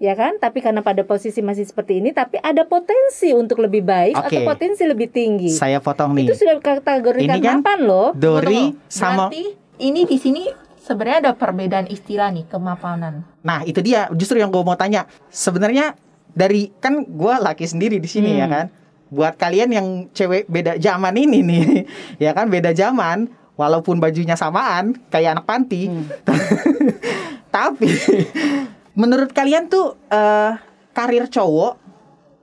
ya 0.00 0.16
kan? 0.16 0.40
Tapi 0.40 0.58
karena 0.58 0.80
pada 0.80 1.04
posisi 1.04 1.38
masih 1.38 1.62
seperti 1.62 2.00
ini, 2.00 2.10
tapi 2.10 2.40
ada 2.40 2.64
potensi 2.64 3.30
untuk 3.30 3.60
lebih 3.60 3.84
baik 3.84 4.16
atau 4.16 4.32
Oke. 4.32 4.48
potensi 4.48 4.82
lebih 4.82 5.12
tinggi. 5.12 5.52
Saya 5.52 5.78
potong 5.78 6.16
nih. 6.16 6.26
Itu 6.26 6.34
sudah 6.34 6.56
kategorikan 6.58 7.36
Ini 7.36 7.44
kan 7.44 7.60
mapan 7.60 7.78
loh. 7.84 8.08
Dori 8.16 8.72
Tunggu, 8.72 8.88
sama 8.88 9.28
Berarti 9.28 9.44
ini 9.78 10.00
di 10.02 10.16
sini 10.16 10.42
sebenarnya 10.80 11.28
ada 11.28 11.32
perbedaan 11.36 11.86
istilah 11.86 12.32
nih 12.32 12.48
kemapanan. 12.48 13.22
Nah 13.44 13.60
itu 13.62 13.78
dia 13.78 14.08
justru 14.10 14.40
yang 14.40 14.48
gue 14.48 14.58
mau 14.58 14.74
tanya 14.74 15.04
sebenarnya 15.28 15.94
dari 16.30 16.72
kan 16.74 17.04
gue 17.04 17.34
laki 17.36 17.68
sendiri 17.68 18.00
di 18.00 18.08
sini 18.08 18.34
ya 18.34 18.46
Hmm. 18.46 18.52
kan 18.52 18.66
buat 19.10 19.34
kalian 19.34 19.70
yang 19.70 19.86
cewek 20.10 20.46
beda 20.46 20.78
zaman 20.78 21.10
ini 21.14 21.42
nih 21.42 21.62
ya 22.24 22.30
kan 22.30 22.46
beda 22.46 22.70
zaman 22.70 23.26
walaupun 23.54 23.98
bajunya 23.98 24.38
samaan 24.38 24.94
kayak 25.10 25.34
anak 25.34 25.44
panti 25.44 25.90
Hmm. 25.90 26.06
tapi 27.50 27.90
menurut 28.94 29.30
kalian 29.30 29.70
tuh 29.70 29.96
eh, 30.10 30.52
karir 30.94 31.30
cowok 31.30 31.78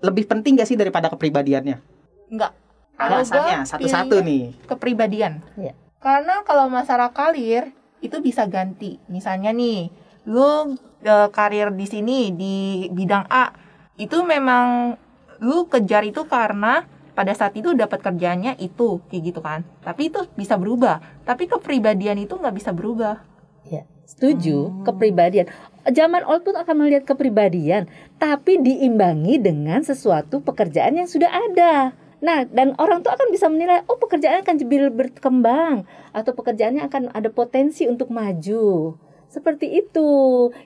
lebih 0.03 0.29
penting 0.29 0.59
gak 0.59 0.69
sih 0.69 0.77
daripada 0.77 1.09
kepribadiannya 1.09 1.97
Enggak. 2.27 2.51
Alasannya 2.97 3.61
satu-satu 3.63 4.15
pilihnya 4.25 4.25
nih 4.25 4.43
Kepribadian. 4.65 5.33
Iya. 5.53 5.73
Karena 6.01 6.41
kalau 6.43 6.65
masalah 6.65 7.13
karir 7.13 7.69
itu 8.01 8.17
bisa 8.21 8.49
ganti. 8.49 8.97
Misalnya 9.05 9.53
nih, 9.53 9.93
lu 10.25 10.75
eh, 11.05 11.29
karir 11.29 11.69
di 11.73 11.85
sini 11.85 12.33
di 12.33 12.87
bidang 12.89 13.25
A 13.29 13.53
itu 14.01 14.21
memang 14.25 14.97
lu 15.41 15.69
kejar 15.69 16.05
itu 16.05 16.25
karena 16.25 16.85
pada 17.13 17.33
saat 17.33 17.53
itu 17.57 17.73
dapat 17.73 18.01
kerjanya 18.01 18.57
itu 18.57 19.01
kayak 19.09 19.23
gitu 19.33 19.39
kan. 19.41 19.61
Tapi 19.85 20.09
itu 20.09 20.25
bisa 20.33 20.57
berubah. 20.57 21.01
Tapi 21.25 21.49
kepribadian 21.49 22.17
itu 22.17 22.33
nggak 22.37 22.55
bisa 22.57 22.73
berubah. 22.73 23.21
Ya, 23.69 23.85
setuju. 24.09 24.85
Kepribadian. 24.85 25.49
Zaman 25.87 26.27
old 26.27 26.43
pun 26.43 26.59
akan 26.59 26.83
melihat 26.83 27.07
kepribadian, 27.07 27.87
tapi 28.19 28.59
diimbangi 28.59 29.39
dengan 29.39 29.79
sesuatu 29.83 30.43
pekerjaan 30.43 30.99
yang 30.99 31.07
sudah 31.07 31.31
ada. 31.31 31.95
Nah, 32.17 32.43
dan 32.49 32.73
orang 32.81 33.05
tuh 33.05 33.13
akan 33.13 33.29
bisa 33.29 33.47
menilai, 33.47 33.85
oh 33.87 33.95
pekerjaan 33.95 34.41
akan 34.41 34.55
jadi 34.57 34.89
berkembang 34.89 35.85
atau 36.11 36.31
pekerjaannya 36.33 36.83
akan 36.89 37.13
ada 37.13 37.29
potensi 37.29 37.85
untuk 37.85 38.09
maju. 38.09 38.97
Seperti 39.27 39.85
itu. 39.85 40.09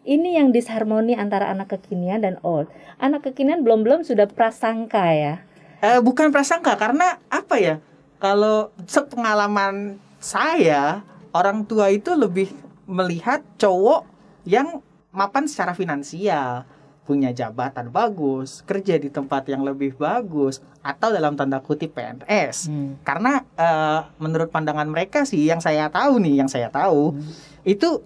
Ini 0.05 0.41
yang 0.41 0.53
disharmoni 0.53 1.17
antara 1.17 1.49
anak 1.49 1.75
kekinian 1.75 2.23
dan 2.23 2.37
old. 2.45 2.69
Anak 3.01 3.27
kekinian 3.27 3.65
belum-belum 3.65 4.05
sudah 4.05 4.29
prasangka 4.29 5.11
ya. 5.11 5.33
Eh, 5.81 5.99
bukan 5.99 6.29
prasangka 6.29 6.77
karena 6.77 7.17
apa 7.27 7.57
ya? 7.57 7.75
Kalau 8.21 8.69
sepengalaman 8.85 9.97
saya, 10.21 11.01
orang 11.33 11.65
tua 11.65 11.89
itu 11.89 12.13
lebih 12.13 12.53
melihat 12.85 13.41
cowok 13.57 14.05
yang 14.45 14.85
mapan 15.11 15.45
secara 15.45 15.71
finansial, 15.71 16.63
punya 17.01 17.29
jabatan 17.29 17.89
bagus, 17.89 18.63
kerja 18.63 18.95
di 18.95 19.07
tempat 19.07 19.43
yang 19.45 19.61
lebih 19.61 19.93
bagus, 19.93 20.63
atau 20.79 21.11
dalam 21.11 21.35
tanda 21.35 21.59
kutip 21.59 21.91
PNS. 21.91 22.71
Karena 23.01 23.43
eh, 23.53 23.99
menurut 24.17 24.47
pandangan 24.47 24.87
mereka 24.87 25.23
sih, 25.23 25.43
yang 25.43 25.59
saya 25.59 25.87
tahu 25.87 26.17
nih, 26.17 26.39
yang 26.39 26.47
saya 26.47 26.67
tahu 26.67 27.19
itu 27.61 28.01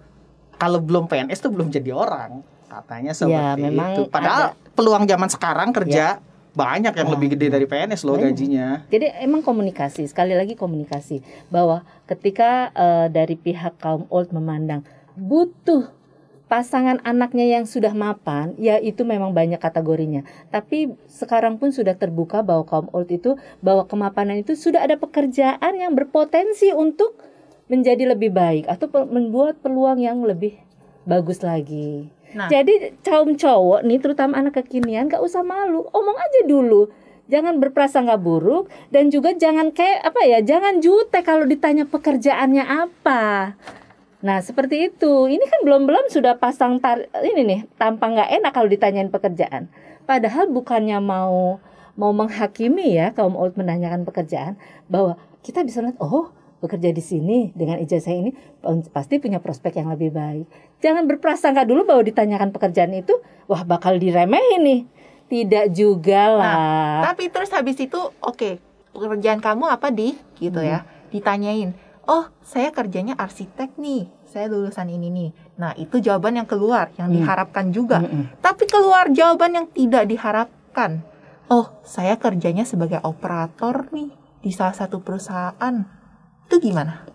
kalau 0.56 0.80
belum 0.80 1.06
PNS 1.06 1.38
tuh 1.38 1.52
belum 1.52 1.68
jadi 1.68 1.92
orang, 1.92 2.40
katanya 2.66 3.12
seperti 3.12 3.36
Ya, 3.36 3.54
memang 3.54 3.90
itu. 3.94 4.02
Padahal 4.08 4.44
peluang 4.72 5.04
zaman 5.04 5.28
sekarang 5.28 5.70
kerja 5.70 6.18
banyak 6.56 6.96
yang 6.96 7.08
Ya. 7.08 7.12
lebih 7.12 7.28
gede 7.36 7.46
dari 7.52 7.68
PNS 7.68 8.00
loh 8.02 8.16
Banyak. 8.16 8.32
gajinya. 8.32 8.68
Jadi 8.88 9.12
emang 9.20 9.44
komunikasi, 9.44 10.08
sekali 10.08 10.32
lagi 10.32 10.56
komunikasi 10.56 11.20
bahwa 11.46 11.84
ketika 12.08 12.72
eh, 12.72 13.06
dari 13.12 13.36
pihak 13.36 13.76
kaum 13.76 14.08
old 14.08 14.32
memandang 14.32 14.80
butuh 15.12 15.92
pasangan 16.46 17.02
anaknya 17.02 17.58
yang 17.58 17.66
sudah 17.66 17.90
mapan, 17.90 18.54
ya 18.58 18.78
itu 18.78 19.02
memang 19.02 19.34
banyak 19.34 19.58
kategorinya. 19.58 20.22
Tapi 20.54 20.94
sekarang 21.10 21.58
pun 21.58 21.74
sudah 21.74 21.98
terbuka 21.98 22.46
bahwa 22.46 22.62
kaum 22.62 22.86
old 22.94 23.10
itu 23.10 23.34
bahwa 23.58 23.82
kemapanan 23.86 24.38
itu 24.38 24.54
sudah 24.54 24.86
ada 24.86 24.94
pekerjaan 24.94 25.74
yang 25.74 25.98
berpotensi 25.98 26.70
untuk 26.70 27.18
menjadi 27.66 28.14
lebih 28.14 28.30
baik 28.30 28.70
atau 28.70 28.86
membuat 29.10 29.58
peluang 29.58 29.98
yang 29.98 30.22
lebih 30.22 30.54
bagus 31.02 31.42
lagi. 31.42 32.14
Nah. 32.34 32.46
Jadi 32.46 32.98
kaum 33.02 33.34
cowok 33.34 33.82
nih 33.86 33.98
terutama 33.98 34.38
anak 34.38 34.62
kekinian 34.62 35.10
gak 35.10 35.22
usah 35.22 35.42
malu, 35.42 35.86
omong 35.90 36.18
aja 36.18 36.40
dulu. 36.46 36.90
Jangan 37.26 37.58
berprasangka 37.58 38.22
buruk 38.22 38.70
dan 38.94 39.10
juga 39.10 39.34
jangan 39.34 39.74
kayak 39.74 40.14
apa 40.14 40.20
ya, 40.30 40.38
jangan 40.46 40.78
jutek 40.78 41.26
kalau 41.26 41.42
ditanya 41.42 41.82
pekerjaannya 41.90 42.62
apa. 42.62 43.54
Nah 44.26 44.42
seperti 44.42 44.90
itu. 44.90 45.30
Ini 45.30 45.44
kan 45.46 45.62
belum 45.62 45.86
belum 45.86 46.10
sudah 46.10 46.34
pasang 46.42 46.82
tar 46.82 47.06
ini 47.22 47.46
nih 47.46 47.60
tampang 47.78 48.18
nggak 48.18 48.42
enak 48.42 48.50
kalau 48.50 48.66
ditanyain 48.66 49.06
pekerjaan. 49.14 49.70
Padahal 50.02 50.50
bukannya 50.50 50.98
mau 50.98 51.62
mau 51.94 52.10
menghakimi 52.10 52.98
ya 52.98 53.14
kaum 53.14 53.38
old 53.38 53.54
menanyakan 53.54 54.02
pekerjaan 54.02 54.58
bahwa 54.90 55.14
kita 55.46 55.62
bisa 55.62 55.80
lihat 55.80 55.96
oh 56.02 56.34
bekerja 56.58 56.90
di 56.90 57.04
sini 57.04 57.38
dengan 57.54 57.78
ijazah 57.78 58.10
ini 58.10 58.34
pasti 58.90 59.22
punya 59.22 59.38
prospek 59.38 59.78
yang 59.78 59.94
lebih 59.94 60.10
baik. 60.10 60.50
Jangan 60.82 61.06
berprasangka 61.06 61.62
dulu 61.62 61.86
bahwa 61.86 62.02
ditanyakan 62.02 62.50
pekerjaan 62.50 62.92
itu 62.98 63.14
wah 63.46 63.62
bakal 63.62 63.94
diremehin 63.96 64.62
nih. 64.66 64.82
Tidak 65.26 65.74
juga 65.74 66.30
lah. 66.30 67.10
Tapi 67.10 67.26
terus 67.34 67.50
habis 67.50 67.74
itu, 67.82 67.98
oke, 68.22 68.62
pekerjaan 68.94 69.42
kamu 69.42 69.66
apa 69.66 69.90
di? 69.90 70.14
Gitu 70.38 70.62
ya. 70.62 70.86
Ditanyain, 71.10 71.74
oh 72.06 72.30
saya 72.46 72.70
kerjanya 72.70 73.18
arsitek 73.18 73.74
nih, 73.74 74.06
saya 74.26 74.50
lulusan 74.50 74.90
ini 74.90 75.08
nih. 75.08 75.30
Nah 75.56 75.72
itu 75.78 75.98
jawaban 75.98 76.36
yang 76.36 76.48
keluar, 76.48 76.90
yang 76.98 77.08
Hmm. 77.10 77.16
diharapkan 77.22 77.70
juga. 77.70 78.02
Mm-mm. 78.02 78.42
Tapi 78.42 78.64
keluar 78.66 79.08
jawaban 79.10 79.54
yang 79.54 79.66
tidak 79.70 80.04
diharapkan. 80.06 81.02
Oh, 81.46 81.70
saya 81.86 82.18
kerjanya 82.18 82.66
sebagai 82.66 82.98
operator 83.06 83.86
nih 83.94 84.10
di 84.42 84.50
salah 84.50 84.74
satu 84.74 84.98
perusahaan. 84.98 85.74
Itu 86.46 86.58
gimana? 86.58 87.06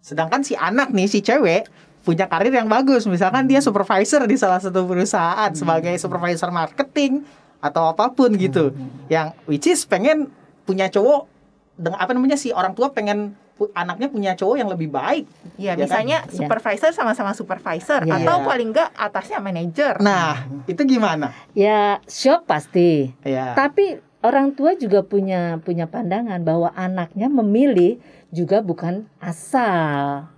Sedangkan 0.00 0.44
si 0.44 0.56
anak 0.56 0.92
nih, 0.92 1.08
si 1.08 1.20
cewek 1.20 1.68
punya 2.00 2.28
karir 2.28 2.52
yang 2.52 2.68
bagus. 2.68 3.04
Misalkan 3.04 3.48
dia 3.48 3.60
supervisor 3.60 4.24
di 4.24 4.36
salah 4.36 4.60
satu 4.60 4.84
perusahaan 4.84 5.52
sebagai 5.52 5.92
supervisor 5.96 6.48
marketing 6.48 7.24
atau 7.60 7.92
apa 7.92 8.12
pun 8.12 8.32
gitu. 8.36 8.72
Yang 9.08 9.26
which 9.44 9.66
is 9.68 9.84
pengen 9.84 10.32
punya 10.64 10.88
cowok 10.88 11.28
dengan 11.76 12.00
apa 12.00 12.12
namanya 12.12 12.36
si 12.36 12.52
orang 12.52 12.76
tua 12.76 12.92
pengen 12.92 13.36
anaknya 13.72 14.08
punya 14.08 14.32
cowok 14.32 14.56
yang 14.56 14.70
lebih 14.72 14.88
baik. 14.88 15.24
Ya, 15.60 15.72
Ya 15.72 15.72
kan? 15.76 15.84
misalnya 15.84 16.18
Ya. 16.24 16.32
supervisor 16.32 16.90
sama-sama 16.90 17.36
supervisor 17.36 18.00
Ya. 18.08 18.16
atau 18.16 18.40
paling 18.42 18.72
enggak 18.72 18.88
atasnya 18.96 19.36
manajer. 19.38 20.00
Nah, 20.00 20.48
itu 20.64 20.80
gimana? 20.88 21.36
Ya 21.52 22.00
shock 22.08 22.48
pasti. 22.48 23.12
Ya. 23.20 23.52
Tapi 23.52 24.00
orang 24.20 24.52
tua 24.52 24.72
juga 24.74 25.00
punya 25.00 25.60
punya 25.60 25.84
pandangan 25.84 26.40
bahwa 26.40 26.72
anaknya 26.72 27.28
memilih 27.28 28.00
juga 28.30 28.60
bukan 28.60 29.04
asal. 29.20 30.28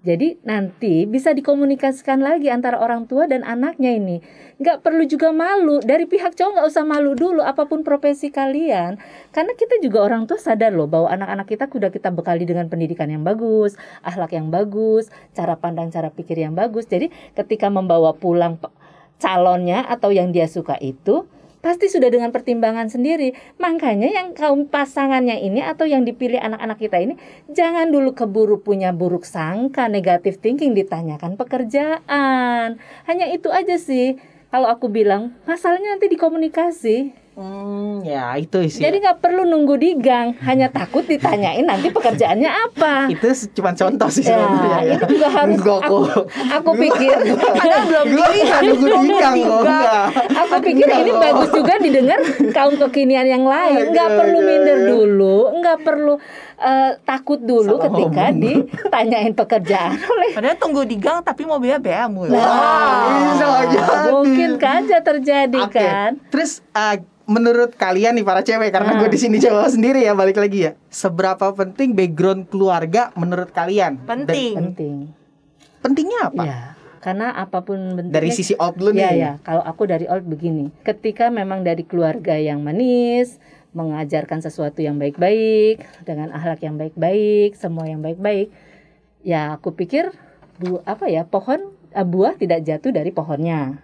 Jadi 0.00 0.40
nanti 0.48 1.04
bisa 1.04 1.36
dikomunikasikan 1.36 2.24
lagi 2.24 2.48
antara 2.48 2.80
orang 2.80 3.04
tua 3.04 3.28
dan 3.28 3.44
anaknya 3.44 3.92
ini. 3.92 4.24
Nggak 4.56 4.80
perlu 4.80 5.04
juga 5.04 5.28
malu. 5.28 5.76
Dari 5.84 6.08
pihak 6.08 6.32
cowok 6.32 6.52
nggak 6.56 6.68
usah 6.72 6.84
malu 6.88 7.12
dulu 7.12 7.44
apa 7.44 7.68
pun 7.68 7.84
profesi 7.84 8.32
kalian. 8.32 8.96
Karena 9.28 9.52
kita 9.52 9.76
juga 9.84 10.00
orang 10.00 10.24
tua 10.24 10.40
sadar 10.40 10.72
loh 10.72 10.88
bahwa 10.88 11.12
anak-anak 11.12 11.44
kita 11.52 11.68
sudah 11.68 11.92
kita 11.92 12.08
bekali 12.16 12.48
dengan 12.48 12.72
pendidikan 12.72 13.12
yang 13.12 13.20
bagus, 13.20 13.76
akhlak 14.00 14.32
yang 14.32 14.48
bagus, 14.48 15.12
cara 15.36 15.60
pandang, 15.60 15.92
cara 15.92 16.08
pikir 16.08 16.40
yang 16.40 16.56
bagus. 16.56 16.88
Jadi 16.88 17.12
ketika 17.36 17.68
membawa 17.68 18.16
pulang 18.16 18.56
calonnya 19.20 19.84
atau 19.84 20.08
yang 20.08 20.32
dia 20.32 20.48
suka 20.48 20.80
itu 20.80 21.28
pasti 21.60 21.92
sudah 21.92 22.08
dengan 22.08 22.32
pertimbangan 22.32 22.88
sendiri. 22.88 23.36
Makanya 23.60 24.08
yang 24.10 24.32
kaum 24.32 24.68
pasangannya 24.68 25.40
ini 25.40 25.60
atau 25.60 25.84
yang 25.84 26.04
dipilih 26.04 26.40
anak-anak 26.40 26.78
kita 26.80 26.96
ini 27.00 27.14
jangan 27.52 27.92
dulu 27.92 28.16
keburu 28.16 28.60
punya 28.60 28.90
buruk 28.92 29.28
sangka, 29.28 29.86
negatif 29.86 30.40
thinking 30.40 30.72
ditanyakan 30.72 31.36
pekerjaan. 31.36 32.80
Hanya 33.08 33.26
itu 33.30 33.52
aja 33.52 33.76
sih. 33.76 34.18
Kalau 34.50 34.66
aku 34.66 34.90
bilang, 34.90 35.38
masalahnya 35.46 35.94
nanti 35.94 36.10
di 36.10 36.18
komunikasi. 36.18 37.19
Hmm, 37.30 38.02
ya 38.02 38.34
itu 38.36 38.58
sih. 38.66 38.82
Jadi 38.82 39.00
nggak 39.00 39.22
perlu 39.22 39.46
nunggu 39.46 39.78
di 39.78 39.94
gang, 39.96 40.34
hanya 40.42 40.66
takut 40.66 41.06
ditanyain 41.06 41.62
nanti 41.62 41.88
pekerjaannya 41.88 42.50
apa. 42.50 43.06
itu 43.06 43.22
cuma 43.54 43.70
contoh 43.72 44.10
sih 44.10 44.26
Ya, 44.26 44.34
sebenarnya 44.36 44.76
ya. 44.82 44.82
ini 44.82 45.06
juga 45.08 45.28
harus 45.30 45.54
Enggak 45.56 45.78
aku, 45.86 45.98
aku 46.50 46.70
pikir 46.76 47.16
Padahal 47.38 47.82
belum 47.86 48.06
nggak 48.10 48.60
nunggu 48.66 48.86
di 48.90 49.10
gang 49.14 49.36
kok. 49.40 49.64
Aku 50.36 50.56
pikir 50.60 50.86
ini 50.90 51.12
bagus 51.14 51.48
juga 51.54 51.74
didengar 51.78 52.18
kaum 52.50 52.74
kekinian 52.76 53.24
yang 53.24 53.44
lain. 53.46 53.88
Nggak 53.88 54.08
perlu 54.10 54.38
minder 54.42 54.78
dulu, 54.84 55.38
nggak 55.56 55.78
perlu 55.80 56.14
eh, 56.60 56.92
takut 57.00 57.36
dulu 57.36 57.74
Salah 57.74 57.84
ketika 57.86 58.24
ngomong. 58.28 58.40
ditanyain 58.68 59.32
pekerjaan 59.32 59.96
oleh. 60.12 60.30
Padahal 60.32 60.56
tunggu 60.56 60.82
di 60.84 60.96
gang 60.96 61.20
tapi 61.20 61.42
mobilnya 61.42 61.76
BMW. 61.76 62.28
Nah, 62.28 63.32
bisa 63.32 63.46
jadi. 63.66 64.10
mungkin 64.10 64.50
saja 64.56 64.98
terjadi 65.00 65.58
Oke. 65.58 65.80
kan. 65.80 66.10
Terus 66.28 66.60
uh, 66.70 66.96
menurut 67.24 67.72
kalian 67.72 68.12
nih 68.12 68.24
para 68.24 68.40
cewek 68.40 68.68
karena 68.68 68.90
Ah. 68.90 68.98
gue 68.98 69.08
di 69.08 69.16
sini 69.16 69.38
cowok 69.38 69.68
sendiri 69.70 70.02
ya 70.02 70.12
balik 70.12 70.36
lagi 70.36 70.66
ya. 70.66 70.72
Seberapa 70.86 71.50
penting 71.50 71.92
background 71.92 72.46
keluarga 72.46 73.08
menurut 73.14 73.50
kalian? 73.50 74.02
Penting. 74.02 74.52
Penting. 74.52 74.96
Dan 75.06 75.16
pentingnya 75.80 76.20
apa? 76.26 76.42
Ya, 76.42 76.60
karena 76.98 77.32
apa 77.32 77.62
pun 77.62 77.78
bentuknya. 77.94 78.14
Dari 78.14 78.30
sisi 78.30 78.52
old 78.54 78.76
dulu 78.76 78.92
Ya 78.92 79.08
nih. 79.08 79.16
ya, 79.16 79.32
kalau 79.40 79.62
aku 79.62 79.86
dari 79.86 80.04
old 80.04 80.22
begini. 80.22 80.68
Ketika 80.82 81.28
memang 81.28 81.62
dari 81.62 81.80
keluarga 81.82 82.34
yang 82.34 82.60
manis, 82.60 83.40
mengajarkan 83.70 84.42
sesuatu 84.42 84.82
yang 84.82 84.98
baik-baik, 84.98 85.86
dengan 86.02 86.34
akhlak 86.34 86.60
yang 86.66 86.74
baik-baik, 86.74 87.54
semua 87.54 87.86
yang 87.86 88.02
baik-baik, 88.02 88.50
ya 89.22 89.54
aku 89.54 89.74
pikir 89.76 90.10
bu 90.60 90.84
apa 90.84 91.08
ya 91.08 91.24
pohon 91.24 91.72
eh, 91.94 92.04
buah 92.04 92.36
tidak 92.36 92.66
jatuh 92.66 92.92
dari 92.92 93.10
pohonnya. 93.14 93.80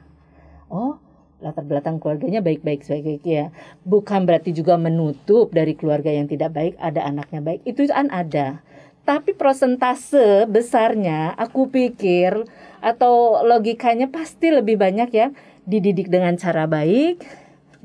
Oh, 0.66 0.98
latar 1.38 1.62
belakang 1.62 2.02
keluarganya 2.02 2.42
baik-baik 2.42 2.82
baik 2.84 3.22
ya. 3.22 3.54
Bukan 3.86 4.26
berarti 4.26 4.50
juga 4.50 4.74
menutup 4.80 5.54
dari 5.54 5.78
keluarga 5.78 6.10
yang 6.10 6.26
tidak 6.26 6.52
baik 6.52 6.74
ada 6.82 7.06
anaknya 7.06 7.40
baik. 7.40 7.60
Itu 7.62 7.86
kan 7.86 8.10
ada. 8.10 8.60
Tapi 9.06 9.38
prosentase 9.38 10.50
besarnya 10.50 11.38
aku 11.38 11.70
pikir 11.70 12.42
atau 12.82 13.46
logikanya 13.46 14.10
pasti 14.10 14.50
lebih 14.50 14.74
banyak 14.74 15.10
ya 15.14 15.30
dididik 15.62 16.10
dengan 16.10 16.34
cara 16.34 16.66
baik 16.66 17.22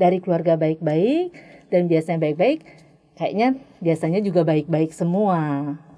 dari 0.02 0.18
keluarga 0.18 0.58
baik-baik 0.58 1.51
dan 1.72 1.88
biasanya 1.88 2.20
baik-baik 2.20 2.68
kayaknya 3.16 3.54
biasanya 3.80 4.20
juga 4.24 4.42
baik-baik 4.42 4.92
semua. 4.96 5.40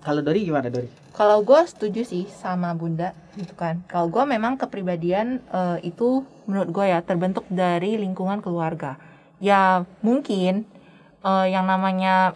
Kalau 0.03 0.20
Dori 0.20 0.44
gimana 0.44 0.68
Dori? 0.68 0.92
Kalau 1.15 1.46
gue 1.46 1.62
setuju 1.63 2.03
sih 2.03 2.25
sama 2.27 2.75
Bunda 2.75 3.15
gitu 3.39 3.56
kan. 3.56 3.86
Kalau 3.88 4.12
gue 4.12 4.24
memang 4.27 4.60
kepribadian 4.60 5.39
eh, 5.48 5.77
itu 5.88 6.27
menurut 6.50 6.70
gue 6.74 6.86
ya 6.92 7.00
terbentuk 7.00 7.48
dari 7.48 7.96
lingkungan 7.96 8.44
keluarga. 8.44 9.00
Ya 9.39 9.88
mungkin 10.03 10.68
eh, 11.24 11.48
yang 11.48 11.63
namanya 11.63 12.36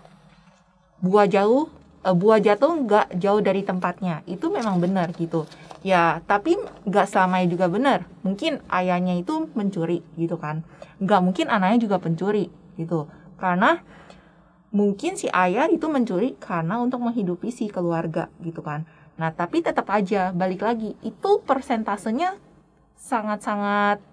buah 1.03 1.27
jauh, 1.27 1.67
eh, 2.07 2.15
buah 2.15 2.39
jatuh 2.39 2.71
nggak 2.87 3.07
jauh 3.19 3.41
dari 3.43 3.67
tempatnya. 3.67 4.23
Itu 4.23 4.47
memang 4.47 4.79
benar 4.79 5.11
gitu. 5.19 5.43
Ya 5.83 6.23
tapi 6.23 6.55
nggak 6.87 7.11
selamanya 7.11 7.51
juga 7.51 7.67
benar. 7.67 7.99
Mungkin 8.23 8.63
ayahnya 8.71 9.19
itu 9.19 9.51
mencuri 9.51 9.99
gitu 10.15 10.39
kan. 10.39 10.63
Nggak 11.03 11.21
mungkin 11.25 11.51
anaknya 11.51 11.83
juga 11.83 11.99
pencuri 11.99 12.47
gitu. 12.79 13.11
Karena 13.37 13.79
mungkin 14.69 15.15
si 15.15 15.31
ayah 15.31 15.71
itu 15.71 15.87
mencuri 15.87 16.35
karena 16.37 16.77
untuk 16.77 16.99
menghidupi 16.99 17.49
si 17.49 17.71
keluarga 17.71 18.27
gitu 18.43 18.59
kan. 18.59 18.83
Nah, 19.17 19.31
tapi 19.31 19.63
tetap 19.63 19.87
aja 19.89 20.29
balik 20.29 20.61
lagi 20.61 20.93
itu 21.01 21.41
persentasenya 21.41 22.37
sangat-sangat 22.97 24.03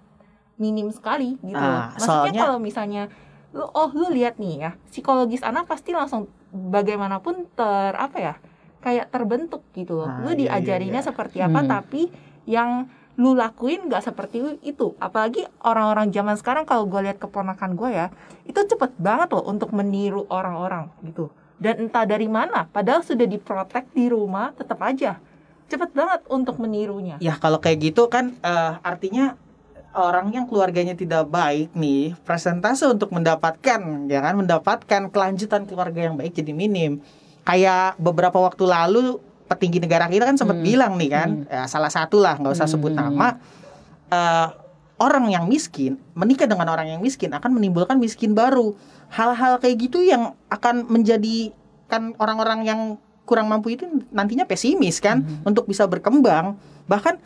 minim 0.55 0.87
sekali 0.89 1.35
gitu. 1.43 1.59
Ah, 1.59 1.91
Maksudnya 1.93 2.31
soalnya- 2.31 2.41
kalau 2.41 2.57
misalnya 2.57 3.03
lu 3.51 3.63
oh 3.65 3.89
lu 3.91 4.11
lihat 4.11 4.39
nih 4.39 4.67
ya, 4.67 4.71
psikologis 4.87 5.43
anak 5.43 5.67
pasti 5.67 5.91
langsung 5.91 6.27
bagaimanapun 6.51 7.49
ter 7.53 7.93
apa 7.93 8.17
ya? 8.19 8.35
kayak 8.79 9.09
terbentuk 9.09 9.65
gitu 9.73 9.97
loh. 9.97 10.05
Ah, 10.05 10.21
lu 10.21 10.29
iya, 10.29 10.37
iya, 10.37 10.41
diajarinya 10.61 11.01
iya. 11.01 11.07
seperti 11.09 11.41
apa 11.41 11.65
Hmm. 11.65 11.69
tapi 11.73 12.05
yang 12.45 12.85
lu 13.15 13.31
lakuin 13.35 13.87
nggak 13.87 14.03
seperti 14.03 14.59
itu. 14.63 14.95
Apalagi 14.99 15.47
orang-orang 15.63 16.11
zaman 16.11 16.35
sekarang 16.35 16.67
kalau 16.67 16.87
gue 16.87 16.99
lihat 17.07 17.19
keponakan 17.19 17.75
gue 17.79 17.89
ya 17.91 18.07
itu 18.43 18.59
cepet 18.59 18.95
banget 18.99 19.31
loh 19.35 19.45
untuk 19.47 19.71
meniru 19.71 20.27
orang-orang 20.27 20.91
gitu. 21.07 21.31
Dan 21.55 21.87
entah 21.87 22.03
dari 22.03 22.27
mana 22.27 22.67
padahal 22.67 23.01
sudah 23.01 23.23
diprotek 23.23 23.87
di 23.95 24.11
rumah 24.11 24.51
tetap 24.51 24.79
aja. 24.83 25.19
Cepet 25.65 25.95
banget 25.95 26.21
untuk 26.29 26.59
menirunya. 26.61 27.17
Ya 27.23 27.39
kalau 27.39 27.57
kayak 27.63 27.79
gitu 27.81 28.11
kan 28.11 28.35
eh, 28.43 28.73
artinya 28.83 29.39
orang 29.95 30.35
yang 30.35 30.45
keluarganya 30.45 30.93
tidak 30.93 31.31
baik 31.31 31.71
nih 31.71 32.13
presentase 32.27 32.83
untuk 32.83 33.15
mendapatkan 33.15 34.11
ya 34.11 34.19
kan 34.19 34.35
mendapatkan 34.35 35.01
kelanjutan 35.07 35.63
keluarga 35.63 36.11
yang 36.11 36.19
baik 36.19 36.35
jadi 36.35 36.51
minim. 36.51 36.99
Kayak 37.47 37.95
beberapa 38.01 38.41
waktu 38.43 38.67
lalu 38.67 39.23
petinggi 39.45 39.77
negara 39.77 40.05
kita 40.05 40.25
kan 40.25 40.35
sempat 40.35 40.57
Hmm. 40.57 40.65
bilang 40.65 40.93
nih 40.97 41.09
kan 41.09 41.29
ya, 41.45 41.63
salah 41.65 41.89
satu 41.89 42.17
lah 42.17 42.35
nggak 42.35 42.53
usah 42.53 42.65
sebut 42.65 42.91
Hmm. 42.91 43.01
nama 43.01 43.37
eh, 44.07 44.47
orang 44.95 45.27
yang 45.27 45.45
miskin 45.45 45.97
menikah 46.13 46.45
dengan 46.45 46.65
orang 46.67 46.87
yang 46.87 47.01
miskin 47.01 47.29
akan 47.29 47.51
menimbulkan 47.51 47.97
miskin 47.97 48.31
baru. 48.31 48.77
Hal-hal 49.07 49.59
kayak 49.59 49.75
gitu 49.81 49.99
yang 49.99 50.33
akan 50.47 50.87
menjadikan 50.87 52.13
orang-orang 52.15 52.63
yang 52.63 52.79
kurang 53.25 53.49
mampu 53.49 53.73
itu 53.73 53.85
nantinya 54.09 54.45
pesimis 54.45 55.01
kan 55.01 55.25
untuk 55.41 55.65
bisa 55.65 55.85
berkembang. 55.85 56.55
Bahkan 56.85 57.17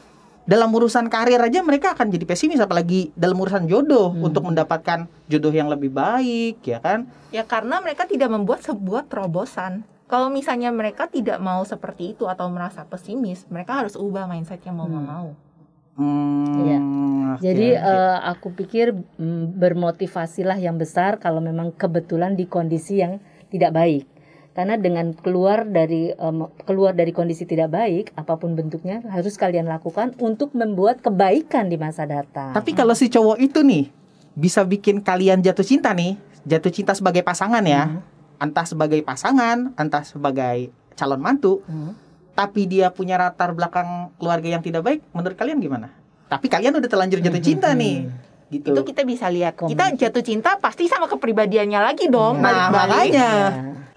dalam 0.43 0.71
urusan 0.71 1.07
karir 1.07 1.37
aja 1.37 1.61
mereka 1.61 1.93
akan 1.93 2.09
jadi 2.09 2.25
pesimis 2.25 2.57
apalagi 2.57 3.13
dalam 3.13 3.37
urusan 3.37 3.67
jodoh 3.67 4.09
Hmm. 4.09 4.25
untuk 4.25 4.49
mendapatkan 4.49 5.05
jodoh 5.27 5.53
yang 5.53 5.69
lebih 5.69 5.93
baik 5.93 6.63
ya 6.63 6.79
kan. 6.79 7.05
ya 7.29 7.45
karena 7.45 7.77
mereka 7.77 8.09
tidak 8.09 8.33
membuat 8.33 8.65
sebuah 8.65 9.05
terobosan 9.05 9.85
kalau 10.09 10.27
misalnya 10.27 10.73
mereka 10.73 11.05
tidak 11.05 11.37
mau 11.37 11.61
seperti 11.61 12.17
itu 12.17 12.25
atau 12.25 12.49
merasa 12.49 12.83
pesimis 12.83 13.45
mereka 13.47 13.77
harus 13.77 13.93
ubah 13.93 14.25
mindsetnya 14.25 14.73
mau 14.73 14.89
nggak 14.89 15.05
Hmm. 15.05 15.13
mau 15.13 15.29
Hmm, 15.99 16.55
Iya. 16.57 16.79
oke, 17.35 17.43
Jadi 17.43 17.67
oke. 17.75 17.83
eh, 17.85 18.17
aku 18.23 18.47
pikir 18.55 18.85
mm, 18.95 19.59
bermotivasilah 19.59 20.55
yang 20.55 20.79
besar 20.79 21.19
kalau 21.19 21.43
memang 21.43 21.75
kebetulan 21.75 22.33
di 22.33 22.47
kondisi 22.47 23.03
yang 23.03 23.19
tidak 23.51 23.75
baik. 23.75 24.07
Karena 24.49 24.75
dengan 24.75 25.11
keluar 25.11 25.63
dari 25.63 26.09
em, 26.09 26.39
keluar 26.63 26.95
dari 26.95 27.11
kondisi 27.11 27.43
tidak 27.43 27.69
baik, 27.69 28.15
apa 28.15 28.35
pun 28.35 28.55
bentuknya 28.55 29.03
harus 29.07 29.35
kalian 29.35 29.67
lakukan 29.67 30.15
untuk 30.19 30.55
membuat 30.55 30.99
kebaikan 30.99 31.67
di 31.67 31.75
masa 31.75 32.03
datang. 32.03 32.51
Tapi 32.51 32.71
kalau 32.71 32.95
si 32.95 33.07
cowok 33.07 33.35
itu 33.35 33.59
nih 33.59 33.91
bisa 34.33 34.63
bikin 34.63 35.03
kalian 35.03 35.39
jatuh 35.39 35.63
cinta 35.63 35.91
nih, 35.91 36.15
jatuh 36.43 36.71
cinta 36.71 36.95
sebagai 36.95 37.21
pasangan 37.21 37.61
ya, 37.61 37.91
Hmm. 37.91 37.99
Entah 38.39 38.63
sebagai 38.63 38.99
pasangan, 38.99 39.75
entah 39.75 40.01
sebagai 40.01 40.67
calon 40.93 41.19
mantu, 41.19 41.61
Hmm. 41.63 41.93
tapi 42.33 42.65
dia 42.65 42.87
punya 42.89 43.15
latar 43.15 43.51
belakang 43.51 44.15
keluarga 44.15 44.47
yang 44.49 44.63
tidak 44.63 44.81
baik, 44.81 44.99
menurut 45.09 45.35
kalian 45.35 45.59
gimana? 45.59 45.91
Tapi 46.25 46.47
kalian 46.47 46.71
udah 46.73 46.87
terlanjur 46.87 47.19
jatuh 47.19 47.39
cinta 47.39 47.71
nih, 47.73 48.07
gitu. 48.49 48.71
itu 48.71 48.81
kita 48.85 49.01
bisa 49.03 49.27
lihat 49.27 49.55
Komen. 49.55 49.69
kita 49.69 49.85
jatuh 49.97 50.21
cinta 50.21 50.55
pasti 50.55 50.85
sama 50.85 51.05
kepribadiannya 51.05 51.79
lagi 51.79 52.07
dong 52.07 52.37
Nah, 52.37 52.69
balik-balik. 52.69 52.89
makanya. 53.11 53.29
Ya. 53.29 53.49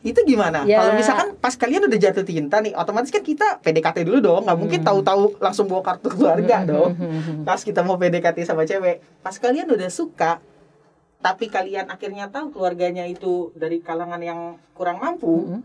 itu 0.02 0.18
gimana? 0.26 0.66
Ya. 0.66 0.82
Kalau 0.82 0.98
misalkan 0.98 1.28
pas 1.38 1.54
kalian 1.54 1.86
udah 1.86 1.94
jatuh 1.96 2.26
cinta 2.26 2.58
nih, 2.58 2.74
otomatis 2.74 3.06
kan 3.08 3.22
kita 3.22 3.62
PDKT 3.62 4.02
dulu 4.02 4.18
dong, 4.18 4.42
nggak 4.42 4.58
mungkin 4.58 4.80
Hmm. 4.82 4.88
tahu-tahu 4.88 5.38
langsung 5.38 5.70
bawa 5.70 5.82
kartu 5.84 6.10
keluarga 6.10 6.66
dong. 6.66 6.90
Hmm. 6.92 7.46
Pas 7.46 7.62
kita 7.62 7.80
mau 7.80 7.94
PDKT 7.94 8.42
sama 8.42 8.66
cewek, 8.66 8.98
pas 9.22 9.30
kalian 9.32 9.70
udah 9.70 9.86
suka, 9.86 10.42
tapi 11.22 11.46
kalian 11.46 11.86
akhirnya 11.86 12.28
tahu 12.28 12.50
keluarganya 12.50 13.06
itu 13.06 13.54
dari 13.54 13.78
kalangan 13.78 14.18
yang 14.18 14.40
kurang 14.72 14.98
mampu, 14.98 15.56
Hmm. 15.56 15.62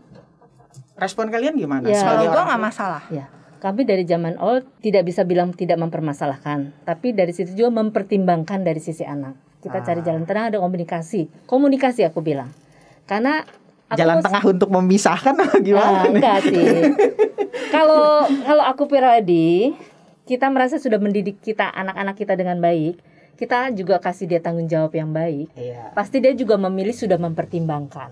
respon 0.94 1.28
kalian 1.28 1.54
gimana? 1.54 1.84
Ya. 1.84 1.98
sebagai 1.98 2.26
kalau 2.26 2.34
gue 2.36 2.48
nggak 2.48 2.62
masalah 2.62 3.02
Ya, 3.08 3.26
kami 3.58 3.82
dari 3.82 4.02
zaman 4.02 4.38
old 4.38 4.66
tidak 4.78 5.02
bisa 5.04 5.22
bilang 5.22 5.50
tidak 5.50 5.76
mempermasalahkan, 5.76 6.72
tapi 6.82 7.10
dari 7.10 7.30
situ 7.30 7.54
juga 7.54 7.74
mempertimbangkan 7.76 8.62
dari 8.62 8.78
sisi 8.78 9.02
anak. 9.02 9.34
Kita 9.58 9.82
Ah. 9.82 9.84
cari 9.84 10.00
jalan 10.00 10.22
tengah 10.22 10.48
ada 10.48 10.58
komunikasi. 10.58 11.26
Komunikasi 11.44 12.06
aku 12.06 12.22
bilang. 12.22 12.54
Karena 13.04 13.42
aku 13.90 13.98
Jalan 13.98 14.22
tengah 14.22 14.42
untuk 14.46 14.70
memisahkan 14.70 15.34
Ah, 15.34 15.58
gimana 15.58 16.06
nih? 16.06 16.22
enggak 16.22 16.38
sih. 16.44 16.66
kalau 17.74 18.22
kalau 18.22 18.62
aku 18.62 18.86
pribadi 18.86 19.74
kita 20.24 20.46
merasa 20.46 20.78
sudah 20.78 21.00
mendidik 21.00 21.40
kita 21.40 21.66
anak-anak 21.66 22.14
kita 22.14 22.36
dengan 22.36 22.60
baik 22.60 23.00
kita 23.38 23.70
juga 23.70 24.02
kasih 24.02 24.26
dia 24.26 24.42
tanggung 24.42 24.66
jawab 24.66 24.90
yang 24.98 25.14
baik. 25.14 25.48
Iya. 25.54 25.94
pasti 25.94 26.18
dia 26.18 26.34
juga 26.34 26.58
memilih 26.58 26.92
sudah 26.92 27.16
mempertimbangkan. 27.16 28.10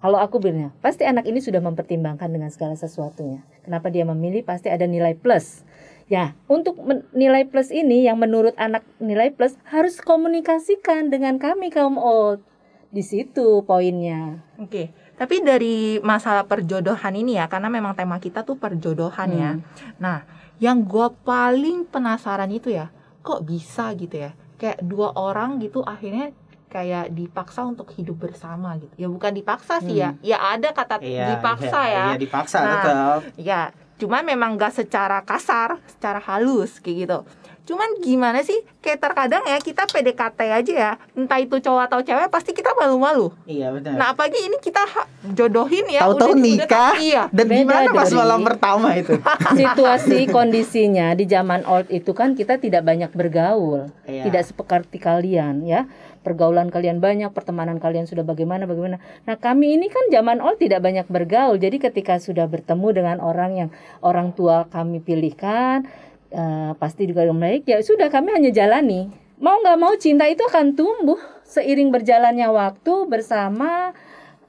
Kalau 0.00 0.16
aku 0.16 0.40
bilangnya 0.40 0.72
pasti 0.80 1.04
anak 1.04 1.28
ini 1.28 1.44
sudah 1.44 1.60
mempertimbangkan 1.60 2.32
dengan 2.32 2.48
segala 2.48 2.72
sesuatunya. 2.72 3.44
Kenapa 3.60 3.92
dia 3.92 4.08
memilih? 4.08 4.40
Pasti 4.40 4.72
ada 4.72 4.88
nilai 4.88 5.12
plus. 5.12 5.60
Ya 6.08 6.34
untuk 6.48 6.80
nilai 7.12 7.44
plus 7.46 7.68
ini 7.68 8.08
yang 8.08 8.16
menurut 8.16 8.56
anak 8.56 8.82
nilai 8.96 9.30
plus 9.30 9.60
harus 9.68 10.00
komunikasikan 10.00 11.12
dengan 11.12 11.36
kami 11.36 11.68
kaum 11.68 12.00
old. 12.00 12.40
Di 12.90 13.04
situ 13.06 13.62
poinnya. 13.62 14.42
Oke, 14.58 14.90
tapi 15.20 15.44
dari 15.44 16.00
masalah 16.00 16.48
perjodohan 16.48 17.12
ini 17.12 17.36
ya, 17.36 17.44
karena 17.44 17.68
memang 17.68 17.92
tema 17.92 18.16
kita 18.16 18.40
tuh 18.40 18.56
perjodohan 18.56 19.30
ya. 19.36 19.50
Hmm. 19.52 19.62
Nah, 20.00 20.18
yang 20.56 20.80
gue 20.80 21.12
paling 21.22 21.84
penasaran 21.84 22.48
itu 22.48 22.72
ya, 22.72 22.88
kok 23.20 23.44
bisa 23.44 23.92
gitu 23.96 24.16
ya? 24.28 24.32
Kayak 24.60 24.84
dua 24.84 25.16
orang 25.16 25.56
gitu 25.60 25.80
akhirnya 25.84 26.32
kayak 26.70 27.10
dipaksa 27.10 27.66
untuk 27.66 27.90
hidup 27.98 28.16
bersama 28.30 28.78
gitu. 28.78 28.94
Ya 28.94 29.08
bukan 29.10 29.34
dipaksa 29.34 29.82
sih 29.82 29.98
ya, 29.98 30.14
ya 30.22 30.38
ada 30.38 30.70
kata 30.70 31.02
Iya, 31.02 31.34
dipaksa 31.34 31.78
iya, 31.82 31.90
ya. 31.90 32.04
Iya, 32.14 32.16
dipaksa 32.22 32.58
Nah, 32.62 32.70
tetap. 32.78 33.20
Ya, 33.34 33.60
cuman 34.00 34.24
memang 34.24 34.56
gak 34.56 34.72
secara 34.74 35.20
kasar, 35.20 35.76
secara 35.86 36.18
halus 36.18 36.80
kayak 36.80 36.96
gitu. 36.98 37.20
Cuman 37.60 37.86
gimana 38.00 38.40
sih? 38.40 38.56
Kayak 38.80 38.98
terkadang 39.00 39.44
ya 39.44 39.60
kita 39.60 39.86
PDKT 39.86 40.40
aja 40.42 40.72
ya, 40.74 40.92
entah 41.14 41.38
itu 41.38 41.54
cowok 41.54 41.82
atau 41.86 42.00
cewek 42.00 42.26
pasti 42.26 42.50
kita 42.50 42.74
malu-malu. 42.74 43.30
Iya 43.44 43.70
benar. 43.70 43.94
Nah, 43.94 44.06
apalagi 44.10 44.40
ini 44.40 44.58
kita 44.58 44.82
jodohin 45.30 45.86
ya. 45.86 46.02
Tahu-tahu 46.02 46.34
udah- 46.34 46.40
udah- 46.50 46.66
nikah 46.66 46.94
Iya. 46.96 47.22
dan 47.30 47.46
Beda, 47.46 47.58
gimana 47.62 47.88
pas 47.92 48.10
malam 48.10 48.40
pertama 48.42 48.88
itu? 48.96 49.14
situasi 49.54 50.26
kondisinya 50.26 51.12
di 51.12 51.24
zaman 51.24 51.62
old 51.62 51.86
itu 51.88 52.10
kan 52.10 52.32
kita 52.32 52.56
tidak 52.56 52.82
banyak 52.82 53.12
bergaul 53.12 53.86
Iya. 54.02 54.26
tidak 54.26 54.42
seperti 54.44 54.96
kalian 54.98 55.62
ya 55.62 55.86
pergaulan 56.20 56.68
kalian 56.68 57.00
banyak 57.00 57.32
pertemanan 57.32 57.80
kalian 57.80 58.04
sudah 58.04 58.22
bagaimana 58.22 58.68
bagaimana. 58.68 59.00
Nah 59.24 59.36
kami 59.40 59.76
ini 59.80 59.88
kan 59.88 60.12
zaman 60.12 60.44
old 60.44 60.60
tidak 60.60 60.84
banyak 60.84 61.08
bergaul. 61.08 61.56
Jadi 61.56 61.80
ketika 61.80 62.20
sudah 62.20 62.44
bertemu 62.44 62.88
dengan 62.92 63.16
orang 63.24 63.50
yang 63.56 63.70
orang 64.04 64.36
tua 64.36 64.68
kami 64.68 65.00
pilihkan 65.00 65.88
eh, 66.30 66.72
pasti 66.76 67.08
juga 67.08 67.24
yang 67.24 67.40
baik 67.40 67.64
ya 67.66 67.80
sudah 67.80 68.12
kami 68.12 68.36
hanya 68.36 68.52
jalani. 68.52 69.08
Mau 69.40 69.56
nggak 69.64 69.78
mau 69.80 69.96
cinta 69.96 70.28
itu 70.28 70.44
akan 70.44 70.76
tumbuh 70.76 71.16
seiring 71.48 71.88
berjalannya 71.88 72.48
waktu 72.52 72.94
bersama. 73.08 73.96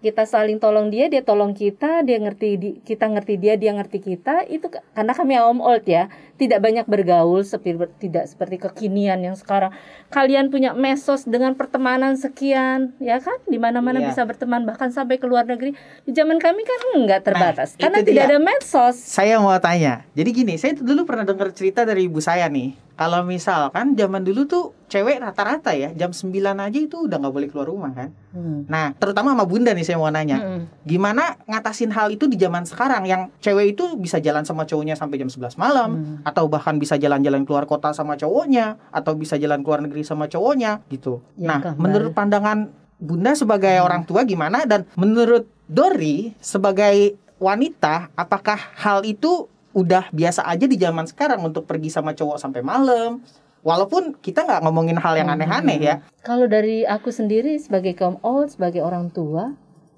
Kita 0.01 0.25
saling 0.25 0.57
tolong 0.57 0.89
dia 0.89 1.13
dia 1.13 1.21
tolong 1.21 1.53
kita 1.53 2.01
dia 2.01 2.17
ngerti 2.17 2.81
kita 2.81 3.05
ngerti 3.05 3.37
dia 3.37 3.53
dia 3.53 3.69
ngerti 3.69 4.01
kita. 4.01 4.49
Itu 4.49 4.73
ka- 4.73 4.81
karena 4.97 5.13
kami 5.13 5.37
om 5.37 5.61
old 5.61 5.85
ya 5.85 6.09
tidak 6.41 6.57
banyak 6.59 6.85
bergaul 6.85 7.39
seperti 7.39 7.77
tidak 8.01 8.25
seperti 8.25 8.57
kekinian 8.57 9.21
yang 9.21 9.37
sekarang 9.37 9.69
kalian 10.09 10.49
punya 10.49 10.73
mesos 10.73 11.23
dengan 11.23 11.53
pertemanan 11.53 12.17
sekian 12.17 12.97
ya 12.97 13.17
kan 13.17 13.37
di 13.45 13.55
mana 13.55 13.77
mana 13.77 14.01
Iya. 14.01 14.09
bisa 14.09 14.21
berteman 14.23 14.65
bahkan 14.65 14.89
sampai 14.89 15.15
ke 15.15 15.23
luar 15.23 15.45
negeri 15.45 15.77
di 16.01 16.11
zaman 16.11 16.35
kami 16.35 16.61
kan 16.61 16.79
enggak 16.95 17.21
terbatas 17.21 17.73
Nah, 17.73 17.85
karena 17.85 17.97
tidak 18.01 18.13
dia. 18.17 18.27
ada 18.27 18.37
medsos 18.39 18.97
Saya 18.97 19.37
mau 19.37 19.53
tanya. 19.55 20.01
Jadi 20.11 20.29
gini, 20.31 20.53
saya 20.55 20.73
dulu 20.73 21.03
pernah 21.03 21.21
dengar 21.21 21.51
cerita 21.51 21.83
dari 21.83 22.07
ibu 22.07 22.17
saya 22.17 22.47
nih. 22.47 22.73
Kalau 22.91 23.21
misalkan 23.21 23.93
zaman 23.93 24.21
dulu 24.21 24.45
tuh 24.45 24.63
cewek 24.85 25.17
rata-rata 25.17 25.71
ya 25.71 25.89
jam 25.91 26.11
9 26.11 26.29
aja 26.53 26.77
itu 26.77 27.01
udah 27.01 27.17
nggak 27.17 27.33
boleh 27.33 27.47
keluar 27.47 27.65
rumah 27.65 27.91
kan. 27.91 28.09
Hmm. 28.29 28.67
Nah, 28.67 28.93
terutama 28.93 29.33
sama 29.33 29.43
Bunda 29.43 29.71
nih 29.71 29.81
saya 29.81 29.97
mau 29.97 30.07
nanya. 30.07 30.37
Mm-mm. 30.37 30.61
Gimana 30.83 31.33
ngatasin 31.43 31.89
hal 31.89 32.09
itu 32.09 32.25
di 32.25 32.35
zaman 32.35 32.61
sekarang 32.63 33.03
yang 33.03 33.33
cewek 33.37 33.73
itu 33.73 33.95
bisa 33.95 34.17
jalan 34.17 34.43
sama 34.43 34.63
cowoknya 34.63 34.93
sampai 34.93 35.17
jam 35.17 35.27
11 35.27 35.55
malam 35.55 35.89
Hmm. 35.91 36.17
Atau 36.31 36.47
bahkan 36.47 36.79
bisa 36.79 36.95
jalan-jalan 36.95 37.43
keluar 37.43 37.67
kota 37.67 37.91
sama 37.91 38.15
cowoknya 38.15 38.79
atau 38.95 39.11
bisa 39.19 39.35
jalan 39.35 39.59
keluar 39.59 39.83
negeri 39.83 40.07
sama 40.07 40.31
cowoknya 40.31 40.79
gitu. 40.87 41.19
Ya, 41.35 41.59
nah, 41.59 41.75
menurut 41.75 42.15
pandangan 42.15 42.71
Bunda 43.01 43.33
sebagai 43.35 43.81
orang 43.81 44.07
tua 44.07 44.23
gimana 44.23 44.63
dan 44.63 44.87
menurut 44.95 45.49
Dori 45.65 46.37
sebagai 46.39 47.17
wanita 47.41 48.13
apakah 48.13 48.55
hal 48.77 49.01
itu 49.03 49.49
udah 49.73 50.07
biasa 50.13 50.45
aja 50.45 50.69
di 50.69 50.77
zaman 50.77 51.09
sekarang 51.09 51.41
untuk 51.41 51.65
pergi 51.65 51.89
sama 51.89 52.13
cowok 52.13 52.37
sampai 52.37 52.61
malam? 52.61 53.19
Walaupun 53.65 54.17
kita 54.21 54.45
nggak 54.45 54.61
ngomongin 54.65 54.97
hal 55.01 55.17
yang 55.17 55.29
aneh-aneh 55.33 55.77
ya. 55.81 55.95
Kalau 56.25 56.45
dari 56.45 56.85
aku 56.85 57.13
sendiri 57.13 57.57
sebagai 57.57 57.93
kaum 57.93 58.17
old, 58.25 58.53
sebagai 58.53 58.81
orang 58.81 59.09
tua, 59.13 59.53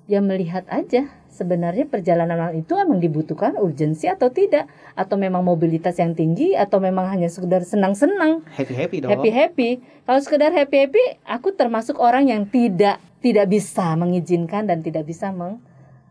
ya 0.07 0.19
melihat 0.19 0.67
aja 0.67 1.07
sebenarnya 1.33 1.89
perjalanan 1.89 2.37
malam 2.37 2.55
itu 2.61 2.77
emang 2.77 3.01
dibutuhkan 3.01 3.57
urgensi 3.57 4.05
atau 4.05 4.29
tidak, 4.29 4.69
atau 4.93 5.17
memang 5.17 5.41
mobilitas 5.41 5.97
yang 5.97 6.13
tinggi, 6.13 6.53
atau 6.53 6.77
memang 6.77 7.09
hanya 7.09 7.27
sekedar 7.27 7.65
senang-senang, 7.65 8.45
Happy-happy 8.53 9.01
dong. 9.01 9.09
happy 9.09 9.29
happy. 9.33 9.69
Kalau 10.05 10.19
sekedar 10.21 10.53
happy 10.53 10.77
happy, 10.87 11.05
aku 11.25 11.57
termasuk 11.57 11.97
orang 11.97 12.29
yang 12.29 12.45
tidak 12.45 13.01
tidak 13.23 13.49
bisa 13.49 13.97
mengizinkan 13.97 14.69
dan 14.69 14.85
tidak 14.85 15.09
bisa 15.09 15.33
meng 15.33 15.57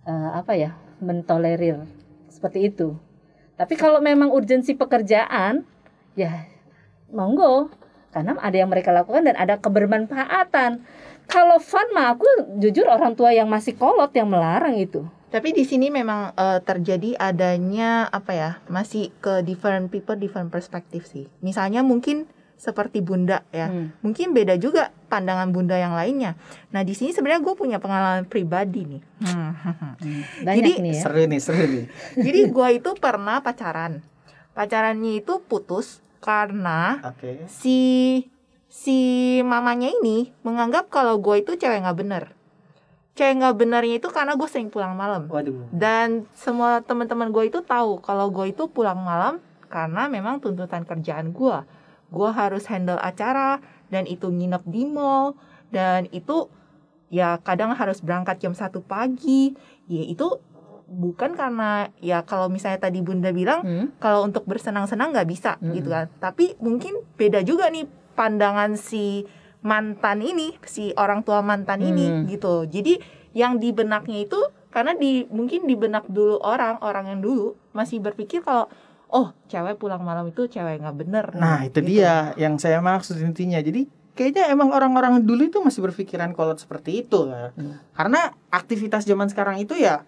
eh, 0.08 0.30
apa 0.34 0.58
ya 0.58 0.74
mentolerir 0.98 1.86
seperti 2.32 2.72
itu. 2.72 2.98
Tapi 3.54 3.78
kalau 3.78 4.02
memang 4.02 4.34
urgensi 4.34 4.74
pekerjaan, 4.74 5.62
ya 6.18 6.50
monggo 7.12 7.70
karena 8.12 8.36
ada 8.40 8.56
yang 8.56 8.68
mereka 8.68 8.92
lakukan 8.92 9.24
dan 9.28 9.36
ada 9.36 9.60
kebermanfaatan. 9.60 10.84
Kalau 11.26 11.58
fun 11.62 11.86
mah 11.94 12.14
aku 12.16 12.26
jujur 12.60 12.86
orang 12.86 13.14
tua 13.16 13.32
yang 13.32 13.48
masih 13.48 13.76
kolot 13.78 14.12
yang 14.12 14.28
melarang 14.28 14.76
itu. 14.76 15.06
Tapi 15.32 15.56
di 15.56 15.64
sini 15.64 15.88
memang 15.88 16.36
eh, 16.36 16.60
terjadi 16.60 17.16
adanya 17.16 18.04
apa 18.12 18.32
ya? 18.36 18.50
Masih 18.68 19.08
ke 19.24 19.40
different 19.40 19.88
people, 19.88 20.18
different 20.18 20.52
perspektif 20.52 21.08
sih. 21.08 21.24
Misalnya 21.40 21.80
mungkin 21.80 22.28
seperti 22.62 23.02
Bunda 23.02 23.42
ya. 23.50 23.66
Hmm. 23.66 23.90
Mungkin 24.06 24.30
beda 24.30 24.54
juga 24.54 24.94
pandangan 25.10 25.50
Bunda 25.50 25.74
yang 25.74 25.98
lainnya. 25.98 26.38
Nah, 26.70 26.86
di 26.86 26.94
sini 26.94 27.10
sebenarnya 27.10 27.42
gue 27.42 27.54
punya 27.58 27.82
pengalaman 27.82 28.22
pribadi 28.22 28.86
nih. 28.86 29.02
Hmm. 29.26 29.50
Banyak 30.46 30.62
Jadi, 30.62 30.72
nih 30.78 30.92
ya. 30.94 31.02
Seru 31.02 31.22
nih, 31.26 31.40
seru 31.42 31.64
nih. 31.66 31.86
Jadi 32.14 32.40
gue 32.54 32.68
itu 32.78 32.90
pernah 33.02 33.42
pacaran. 33.42 33.98
Pacarannya 34.54 35.18
itu 35.18 35.42
putus 35.42 35.98
karena 36.22 37.02
Oke. 37.02 37.50
si 37.50 37.80
si 38.72 38.98
mamanya 39.44 39.92
ini 39.92 40.32
menganggap 40.40 40.88
kalau 40.88 41.20
gue 41.20 41.44
itu 41.44 41.60
cewek 41.60 41.84
nggak 41.84 41.98
bener. 42.00 42.24
Cewek 43.12 43.44
nggak 43.44 43.56
benernya 43.60 44.00
itu 44.00 44.08
karena 44.08 44.32
gue 44.32 44.48
sering 44.48 44.72
pulang 44.72 44.96
malam. 44.96 45.28
Waduh. 45.28 45.68
Dan 45.68 46.24
semua 46.32 46.80
teman-teman 46.80 47.28
gue 47.28 47.52
itu 47.52 47.60
tahu 47.60 48.00
kalau 48.00 48.32
gue 48.32 48.48
itu 48.48 48.64
pulang 48.72 48.96
malam 48.96 49.44
karena 49.68 50.08
memang 50.08 50.40
tuntutan 50.40 50.88
kerjaan 50.88 51.36
gue. 51.36 51.58
Gue 52.08 52.28
harus 52.32 52.64
handle 52.72 52.96
acara 52.96 53.60
dan 53.92 54.08
itu 54.08 54.32
nginep 54.32 54.64
di 54.64 54.88
mall 54.88 55.36
dan 55.68 56.08
itu 56.08 56.48
ya 57.12 57.36
kadang 57.44 57.76
harus 57.76 58.00
berangkat 58.00 58.40
jam 58.40 58.56
satu 58.56 58.80
pagi. 58.80 59.52
Ya 59.84 60.00
itu 60.08 60.40
bukan 60.88 61.36
karena 61.36 61.92
ya 62.00 62.24
kalau 62.24 62.48
misalnya 62.48 62.80
tadi 62.88 63.04
Bunda 63.04 63.36
bilang 63.36 63.60
Hmm? 63.60 63.86
kalau 64.00 64.24
untuk 64.24 64.48
bersenang-senang 64.48 65.12
nggak 65.12 65.28
bisa 65.28 65.60
Mm-mm. 65.60 65.76
gitu 65.76 65.92
kan. 65.92 66.08
Tapi 66.16 66.56
mungkin 66.64 67.04
beda 67.20 67.44
juga 67.44 67.68
nih 67.68 68.00
pandangan 68.12 68.74
si 68.74 69.24
mantan 69.60 70.20
ini, 70.20 70.58
si 70.62 70.90
orang 70.94 71.22
tua 71.22 71.38
mantan 71.40 71.80
ini 71.80 72.06
Hmm. 72.08 72.24
gitu. 72.26 72.66
Jadi 72.66 72.98
yang 73.32 73.56
di 73.56 73.70
benaknya 73.70 74.26
itu 74.26 74.38
karena 74.68 74.92
di 74.92 75.24
mungkin 75.28 75.64
di 75.64 75.74
benak 75.74 76.04
dulu 76.06 76.40
orang 76.40 76.80
orang 76.80 77.08
yang 77.08 77.20
dulu 77.20 77.54
masih 77.70 78.00
berpikir 78.00 78.40
kalau 78.40 78.66
oh 79.08 79.30
cewek 79.46 79.76
pulang 79.76 80.00
malam 80.00 80.28
itu 80.28 80.44
cewek 80.46 80.80
nggak 80.80 80.96
bener. 80.96 81.26
Nah, 81.36 81.62
itu 81.62 81.78
Gitu. 81.78 81.88
dia 81.94 82.32
yang 82.34 82.56
saya 82.56 82.80
maksud 82.80 83.16
intinya. 83.18 83.60
Jadi 83.60 83.84
kayaknya 84.12 84.48
emang 84.48 84.72
orang-orang 84.72 85.20
dulu 85.20 85.46
itu 85.46 85.60
masih 85.60 85.80
berpikiran 85.82 86.32
kolot 86.32 86.58
seperti 86.58 87.00
itu 87.00 87.28
ya. 87.28 87.52
Hmm. 87.52 87.78
Karena 87.92 88.20
aktivitas 88.48 89.04
zaman 89.04 89.28
sekarang 89.28 89.56
itu 89.56 89.72
ya 89.72 90.02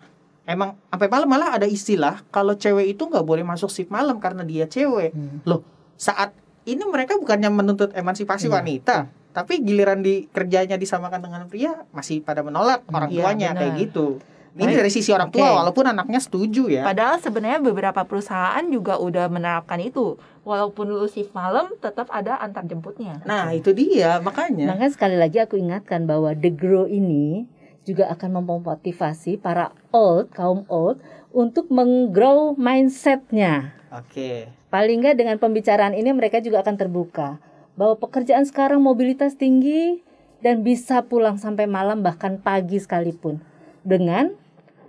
emang 0.44 0.76
sampai 0.90 1.08
malam 1.08 1.24
malah 1.24 1.56
ada 1.56 1.64
istilah 1.64 2.20
kalau 2.28 2.52
cewek 2.52 2.90
itu 2.90 3.04
nggak 3.04 3.24
boleh 3.24 3.40
masuk 3.40 3.68
shift 3.68 3.88
malam 3.88 4.18
karena 4.18 4.42
dia 4.42 4.66
cewek. 4.66 5.12
Hmm. 5.12 5.40
Loh, 5.44 5.62
saat 5.94 6.32
ini 6.64 6.82
mereka 6.82 7.16
bukannya 7.16 7.48
menuntut 7.48 7.92
emansipasi 7.92 8.48
Iya. 8.48 8.54
wanita, 8.54 8.96
tapi 9.30 9.60
giliran 9.60 10.00
di 10.00 10.26
kerjanya 10.26 10.74
disamakan 10.74 11.20
dengan 11.20 11.44
pria 11.44 11.84
masih 11.90 12.20
pada 12.20 12.40
menolak 12.40 12.84
orang 12.86 13.08
Iya, 13.08 13.18
tuanya 13.20 13.48
benar. 13.52 13.60
kayak 13.60 13.74
gitu. 13.80 14.06
Ini 14.54 14.70
Baik. 14.70 14.78
dari 14.78 14.90
sisi 14.92 15.10
orang 15.10 15.34
tua 15.34 15.50
Oke. 15.50 15.58
walaupun 15.58 15.84
anaknya 15.84 16.22
setuju 16.22 16.70
ya. 16.70 16.86
Padahal 16.86 17.18
sebenarnya 17.18 17.58
beberapa 17.58 18.06
perusahaan 18.06 18.62
juga 18.70 19.02
udah 19.02 19.26
menerapkan 19.26 19.82
itu. 19.82 20.14
Walaupun 20.46 20.94
lu 20.94 21.10
shift 21.10 21.34
malam 21.34 21.74
tetap 21.82 22.06
ada 22.06 22.38
antar 22.38 22.62
jemputnya. 22.62 23.18
Nah, 23.26 23.50
itu 23.50 23.74
dia 23.74 24.22
makanya. 24.22 24.70
Makanya 24.70 24.94
sekali 24.94 25.18
lagi 25.18 25.42
aku 25.42 25.58
ingatkan 25.58 26.06
bahwa 26.06 26.30
The 26.32 26.54
Grow 26.54 26.86
ini 26.86 27.50
juga 27.82 28.06
akan 28.08 28.40
memotivasi 28.40 29.42
para 29.42 29.74
old, 29.90 30.30
kaum 30.30 30.62
old 30.70 31.02
untuk 31.34 31.66
menggrow 31.68 32.54
mindsetnya. 32.54 33.74
Oke. 33.90 34.46
Paling 34.74 35.06
nggak 35.06 35.14
dengan 35.14 35.38
pembicaraan 35.38 35.94
ini 35.94 36.10
mereka 36.10 36.42
juga 36.42 36.66
akan 36.66 36.74
terbuka 36.74 37.38
bahwa 37.78 37.94
pekerjaan 37.94 38.42
sekarang 38.42 38.82
mobilitas 38.82 39.38
tinggi 39.38 40.02
dan 40.42 40.66
bisa 40.66 41.06
pulang 41.06 41.38
sampai 41.38 41.70
malam 41.70 42.02
bahkan 42.02 42.42
pagi 42.42 42.82
sekalipun 42.82 43.38
dengan 43.86 44.34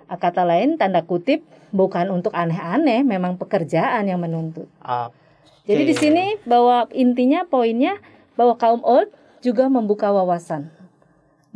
Kata 0.06 0.46
lain 0.46 0.78
tanda 0.78 1.02
kutip 1.02 1.42
bukan 1.74 2.14
untuk 2.14 2.30
aneh-aneh, 2.38 3.02
memang 3.02 3.42
pekerjaan 3.42 4.06
yang 4.06 4.22
menuntut. 4.22 4.70
Oke. 4.86 5.18
Jadi 5.66 5.82
di 5.90 5.96
sini 5.98 6.26
bahwa 6.46 6.86
intinya 6.94 7.42
poinnya 7.42 7.98
bahwa 8.38 8.54
kaum 8.54 8.86
old 8.86 9.10
juga 9.42 9.66
membuka 9.66 10.14
wawasan, 10.14 10.70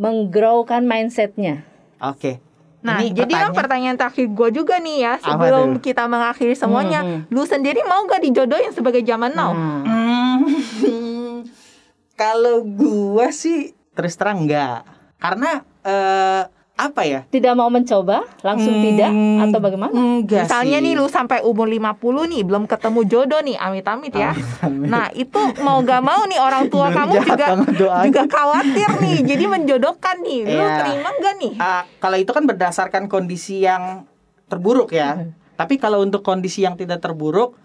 menggrowkan 0.02 0.82
mindsetnya. 0.82 1.62
Oke. 2.02 2.42
Nah, 2.80 3.04
Ini 3.04 3.12
jadi 3.14 3.34
kan 3.34 3.52
pertanyaan. 3.52 3.98
terakhir 4.00 4.26
gue 4.26 4.50
juga 4.54 4.80
nih 4.80 4.98
ya, 5.02 5.14
sebelum 5.20 5.84
kita 5.84 6.08
mengakhiri 6.08 6.56
semuanya, 6.56 7.04
Hmm, 7.04 7.28
lu 7.28 7.44
sendiri 7.44 7.84
mau 7.84 8.08
gak 8.08 8.24
dijodohin 8.24 8.72
sebagai 8.72 9.04
zaman 9.04 9.36
now? 9.36 9.52
Hmm, 9.52 11.44
kalau 12.16 12.64
gua 12.64 13.32
sih 13.32 13.72
terus 13.92 14.16
terang 14.16 14.48
enggak. 14.48 14.88
Karena 15.18 15.60
eh 15.84 16.44
apa 16.80 17.04
ya? 17.04 17.28
tidak 17.28 17.54
mau 17.54 17.68
mencoba, 17.68 18.24
langsung 18.40 18.72
Hmm, 18.72 18.86
tidak 18.86 19.12
atau 19.44 19.60
bagaimana? 19.60 19.92
Enggak 19.92 20.48
Misalnya 20.48 20.80
sih. 20.80 20.86
nih 20.88 20.94
lu 20.96 21.06
sampai 21.06 21.44
umur 21.44 21.68
50 21.68 22.00
nih 22.26 22.42
belum 22.42 22.64
ketemu 22.66 23.00
jodoh 23.04 23.42
nih, 23.42 23.56
amit-amit 23.56 24.14
ya. 24.14 24.32
Amit-amit. 24.32 24.88
Nah, 24.88 25.12
itu 25.12 25.36
mau 25.60 25.84
gak 25.84 26.00
mau 26.00 26.24
nih 26.24 26.40
orang 26.40 26.72
tua 26.72 26.88
kamu 26.90 27.20
juga 27.20 27.48
juga 28.02 28.24
khawatir 28.26 28.90
nih. 28.98 29.18
Jadi 29.26 29.44
menjodohkan 29.46 30.16
nih. 30.20 30.40
Lu 30.48 30.56
Iya. 30.56 30.76
terima 30.80 31.10
gak 31.14 31.36
nih? 31.38 31.54
Ah, 31.58 31.84
kalau 31.98 32.16
itu 32.16 32.32
kan 32.32 32.44
berdasarkan 32.44 33.04
kondisi 33.06 33.60
yang 33.60 34.08
terburuk 34.48 34.90
ya. 34.90 35.28
Tapi 35.54 35.76
kalau 35.76 36.00
untuk 36.00 36.24
kondisi 36.24 36.64
yang 36.64 36.74
tidak 36.74 37.04
terburuk, 37.04 37.60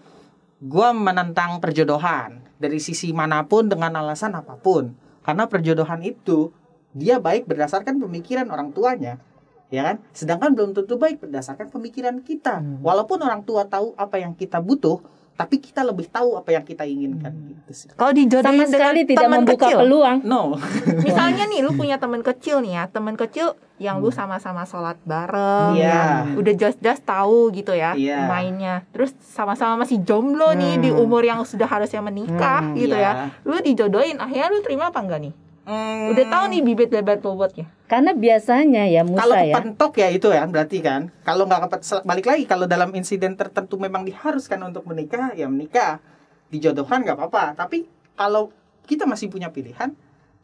gua 0.59 0.91
menentang 0.91 1.57
perjodohan 1.57 2.43
dari 2.55 2.77
sisi 2.77 3.11
mana 3.11 3.47
pun 3.47 3.65
dengan 3.65 3.95
alasan 3.95 4.35
apa 4.35 4.55
pun. 4.55 4.91
Karena 5.21 5.47
perjodohan 5.47 6.03
itu 6.03 6.51
dia 6.95 7.19
baik 7.19 7.43
berdasarkan 7.43 7.99
pemikiran 7.99 8.47
orang 8.47 8.71
tuanya, 8.71 9.19
ya 9.67 9.83
kan? 9.83 9.95
Sedangkan 10.09 10.55
belum 10.55 10.71
tentu 10.71 10.95
baik 10.95 11.19
berdasarkan 11.19 11.67
pemikiran 11.67 12.23
kita. 12.23 12.63
Hmm. 12.63 12.79
Walaupun 12.79 13.19
orang 13.19 13.43
tua 13.43 13.67
tahu 13.67 13.91
apa 13.93 14.15
yang 14.15 14.31
kita 14.31 14.57
butuh, 14.57 15.03
tapi 15.35 15.59
kita 15.59 15.83
lebih 15.83 16.07
tahu 16.07 16.39
apa 16.39 16.47
yang 16.49 16.63
kita 16.63 16.87
inginkan 16.87 17.35
gitu 17.51 17.71
sih. 17.75 17.87
Kalau 17.91 18.15
dijodohin 18.15 18.55
Sama 18.55 18.55
dengan 18.55 18.71
sekali 18.71 18.99
tidak 19.03 19.19
teman 19.21 19.39
membuka 19.43 19.67
kecil. 19.67 19.77
peluang. 19.83 20.17
No. 20.23 20.41
Misalnya 21.03 21.43
nih 21.45 21.59
lu 21.59 21.75
punya 21.75 21.99
teman 21.99 22.23
kecil 22.23 22.63
nih 22.63 22.73
ya, 22.73 22.83
teman 22.87 23.19
kecil 23.19 23.51
yang 23.75 23.99
lu 23.99 24.07
sama-sama 24.07 24.63
sholat 24.63 24.95
bareng, 25.03 25.75
Hmm. 25.75 25.83
Iya. 25.83 25.91
ya, 25.91 26.39
udah 26.39 26.53
just-just 26.55 27.03
tahu 27.03 27.51
gitu 27.51 27.75
ya 27.75 27.91
Iya. 27.91 28.31
mainnya. 28.31 28.87
Terus 28.95 29.11
sama-sama 29.19 29.83
masih 29.83 29.99
jomblo 29.99 30.55
nih 30.55 30.79
Hmm. 30.79 30.83
di 30.87 30.89
umur 30.95 31.19
yang 31.19 31.43
sudah 31.43 31.67
harusnya 31.67 31.99
menikah 31.99 32.63
Hmm, 32.63 32.79
gitu 32.79 32.95
iya. 32.95 33.27
ya. 33.27 33.43
Lu 33.43 33.59
dijodohin, 33.59 34.15
akhirnya 34.15 34.47
lu 34.47 34.63
terima 34.63 34.87
apa 34.87 35.03
enggak 35.03 35.19
nih? 35.19 35.33
Hmm. 35.65 36.13
Udah 36.13 36.25
tahu 36.29 36.43
nih 36.53 36.61
bibit 36.61 36.89
bebet 36.93 37.25
bobotnya. 37.25 37.65
Karena 37.89 38.13
biasanya 38.13 38.85
ya 38.85 39.01
kalau 39.01 39.33
Musa 39.33 39.41
ya. 39.45 39.53
kepentok 39.57 39.93
ya 39.97 40.07
itu 40.13 40.27
ya 40.29 40.45
berarti 40.45 40.77
kan 40.81 41.09
kalau 41.21 41.45
nggak 41.45 41.69
kepet 41.69 41.81
balik 42.05 42.25
lagi 42.25 42.43
kalau 42.45 42.65
dalam 42.65 42.89
insiden 42.93 43.33
tertentu 43.37 43.77
memang 43.77 44.05
diharuskan 44.05 44.61
untuk 44.61 44.85
menikah 44.89 45.33
ya 45.37 45.45
menikah 45.49 46.01
dijodohkan 46.49 47.05
nggak 47.05 47.17
apa-apa 47.17 47.65
tapi 47.65 47.85
kalau 48.17 48.49
kita 48.85 49.09
masih 49.09 49.29
punya 49.29 49.49
pilihan 49.49 49.93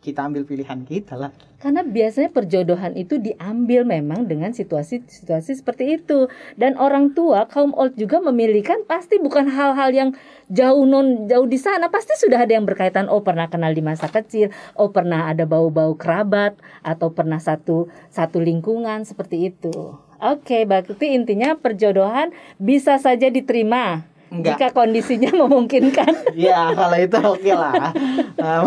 kita 0.02 0.26
ambil 0.26 0.44
pilihan 0.50 0.82
kita 0.82 1.14
lah 1.14 1.30
Karena 1.62 1.86
biasanya 1.86 2.34
perjodohan 2.34 2.98
itu 2.98 3.22
diambil 3.22 3.86
memang 3.86 4.26
dengan 4.26 4.50
situasi-situasi 4.50 5.62
seperti 5.62 6.02
itu. 6.02 6.26
Dan 6.58 6.74
orang 6.74 7.14
tua 7.14 7.46
kaum 7.46 7.70
old 7.78 7.94
juga 7.94 8.18
memilihkan 8.18 8.82
pasti 8.90 9.22
bukan 9.22 9.46
hal-hal 9.46 9.94
yang 9.94 10.10
jauh 10.50 10.90
non 10.90 11.30
jauh 11.30 11.46
di 11.46 11.62
sana. 11.62 11.94
Pasti 11.94 12.18
sudah 12.18 12.50
ada 12.50 12.58
yang 12.58 12.66
berkaitan 12.66 13.14
oh 13.14 13.22
pernah 13.22 13.46
kenal 13.46 13.78
di 13.78 13.86
masa 13.86 14.10
kecil, 14.10 14.50
oh 14.74 14.90
pernah 14.90 15.30
ada 15.30 15.46
bau-bau 15.46 15.94
kerabat 15.94 16.58
atau 16.82 17.14
pernah 17.14 17.38
satu 17.38 17.94
satu 18.10 18.42
lingkungan 18.42 19.06
seperti 19.06 19.54
itu. 19.54 20.02
Oke, 20.22 20.66
berarti 20.66 21.14
intinya 21.14 21.58
perjodohan 21.58 22.34
bisa 22.58 22.98
saja 22.98 23.30
diterima 23.30 24.06
Enggak. 24.32 24.56
jika 24.56 24.68
kondisinya 24.72 25.32
memungkinkan. 25.44 26.32
ya 26.40 26.72
kalau 26.72 26.98
itu 26.98 27.18
oke 27.20 27.52
lah 27.52 27.92
Um, 28.42 28.66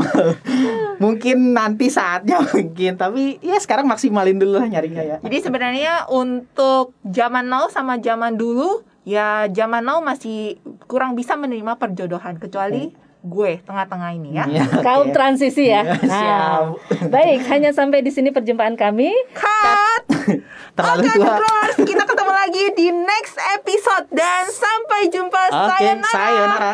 mungkin 1.02 1.50
nanti 1.50 1.90
saatnya 1.90 2.38
mungkin 2.38 2.94
tapi 2.94 3.42
ya 3.42 3.58
sekarang 3.58 3.90
maksimalin 3.90 4.38
dulu 4.38 4.62
lah 4.62 4.70
nyarinya 4.70 5.02
ya 5.02 5.16
Jadi 5.18 5.42
sebenarnya 5.42 6.06
untuk 6.06 6.94
zaman 7.02 7.50
now 7.50 7.66
sama 7.66 7.98
zaman 7.98 8.38
dulu 8.38 8.86
ya 9.02 9.50
zaman 9.50 9.82
now 9.82 9.98
masih 9.98 10.62
kurang 10.86 11.18
bisa 11.18 11.34
menerima 11.34 11.74
perjodohan 11.74 12.38
kecuali 12.38 12.94
gue 13.24 13.64
tengah-tengah 13.64 14.10
ini 14.12 14.36
ya. 14.36 14.44
Ya, 14.44 14.68
Kaum 14.86 15.08
transisi 15.10 15.64
ya. 15.66 15.80
Ya, 15.80 15.96
Nah, 15.98 16.12
siap. 16.12 17.08
baik, 17.08 17.48
hanya 17.48 17.72
sampai 17.72 17.98
di 17.98 18.12
sini 18.12 18.28
perjumpaan 18.28 18.76
kami. 18.76 19.08
Cut. 19.32 20.04
terlalu 20.76 21.00
Oke, 21.02 21.16
tua 21.16 21.32
Groovers, 21.34 21.76
kita 21.82 22.04
ketemu 22.04 22.32
lagi 22.34 22.64
di 22.74 22.86
next 22.90 23.36
episode 23.54 24.06
dan 24.10 24.44
sampai 24.44 25.00
jumpa. 25.08 25.40
oke 25.46 25.70
Sayonara. 25.70 26.10
sayonara 26.10 26.72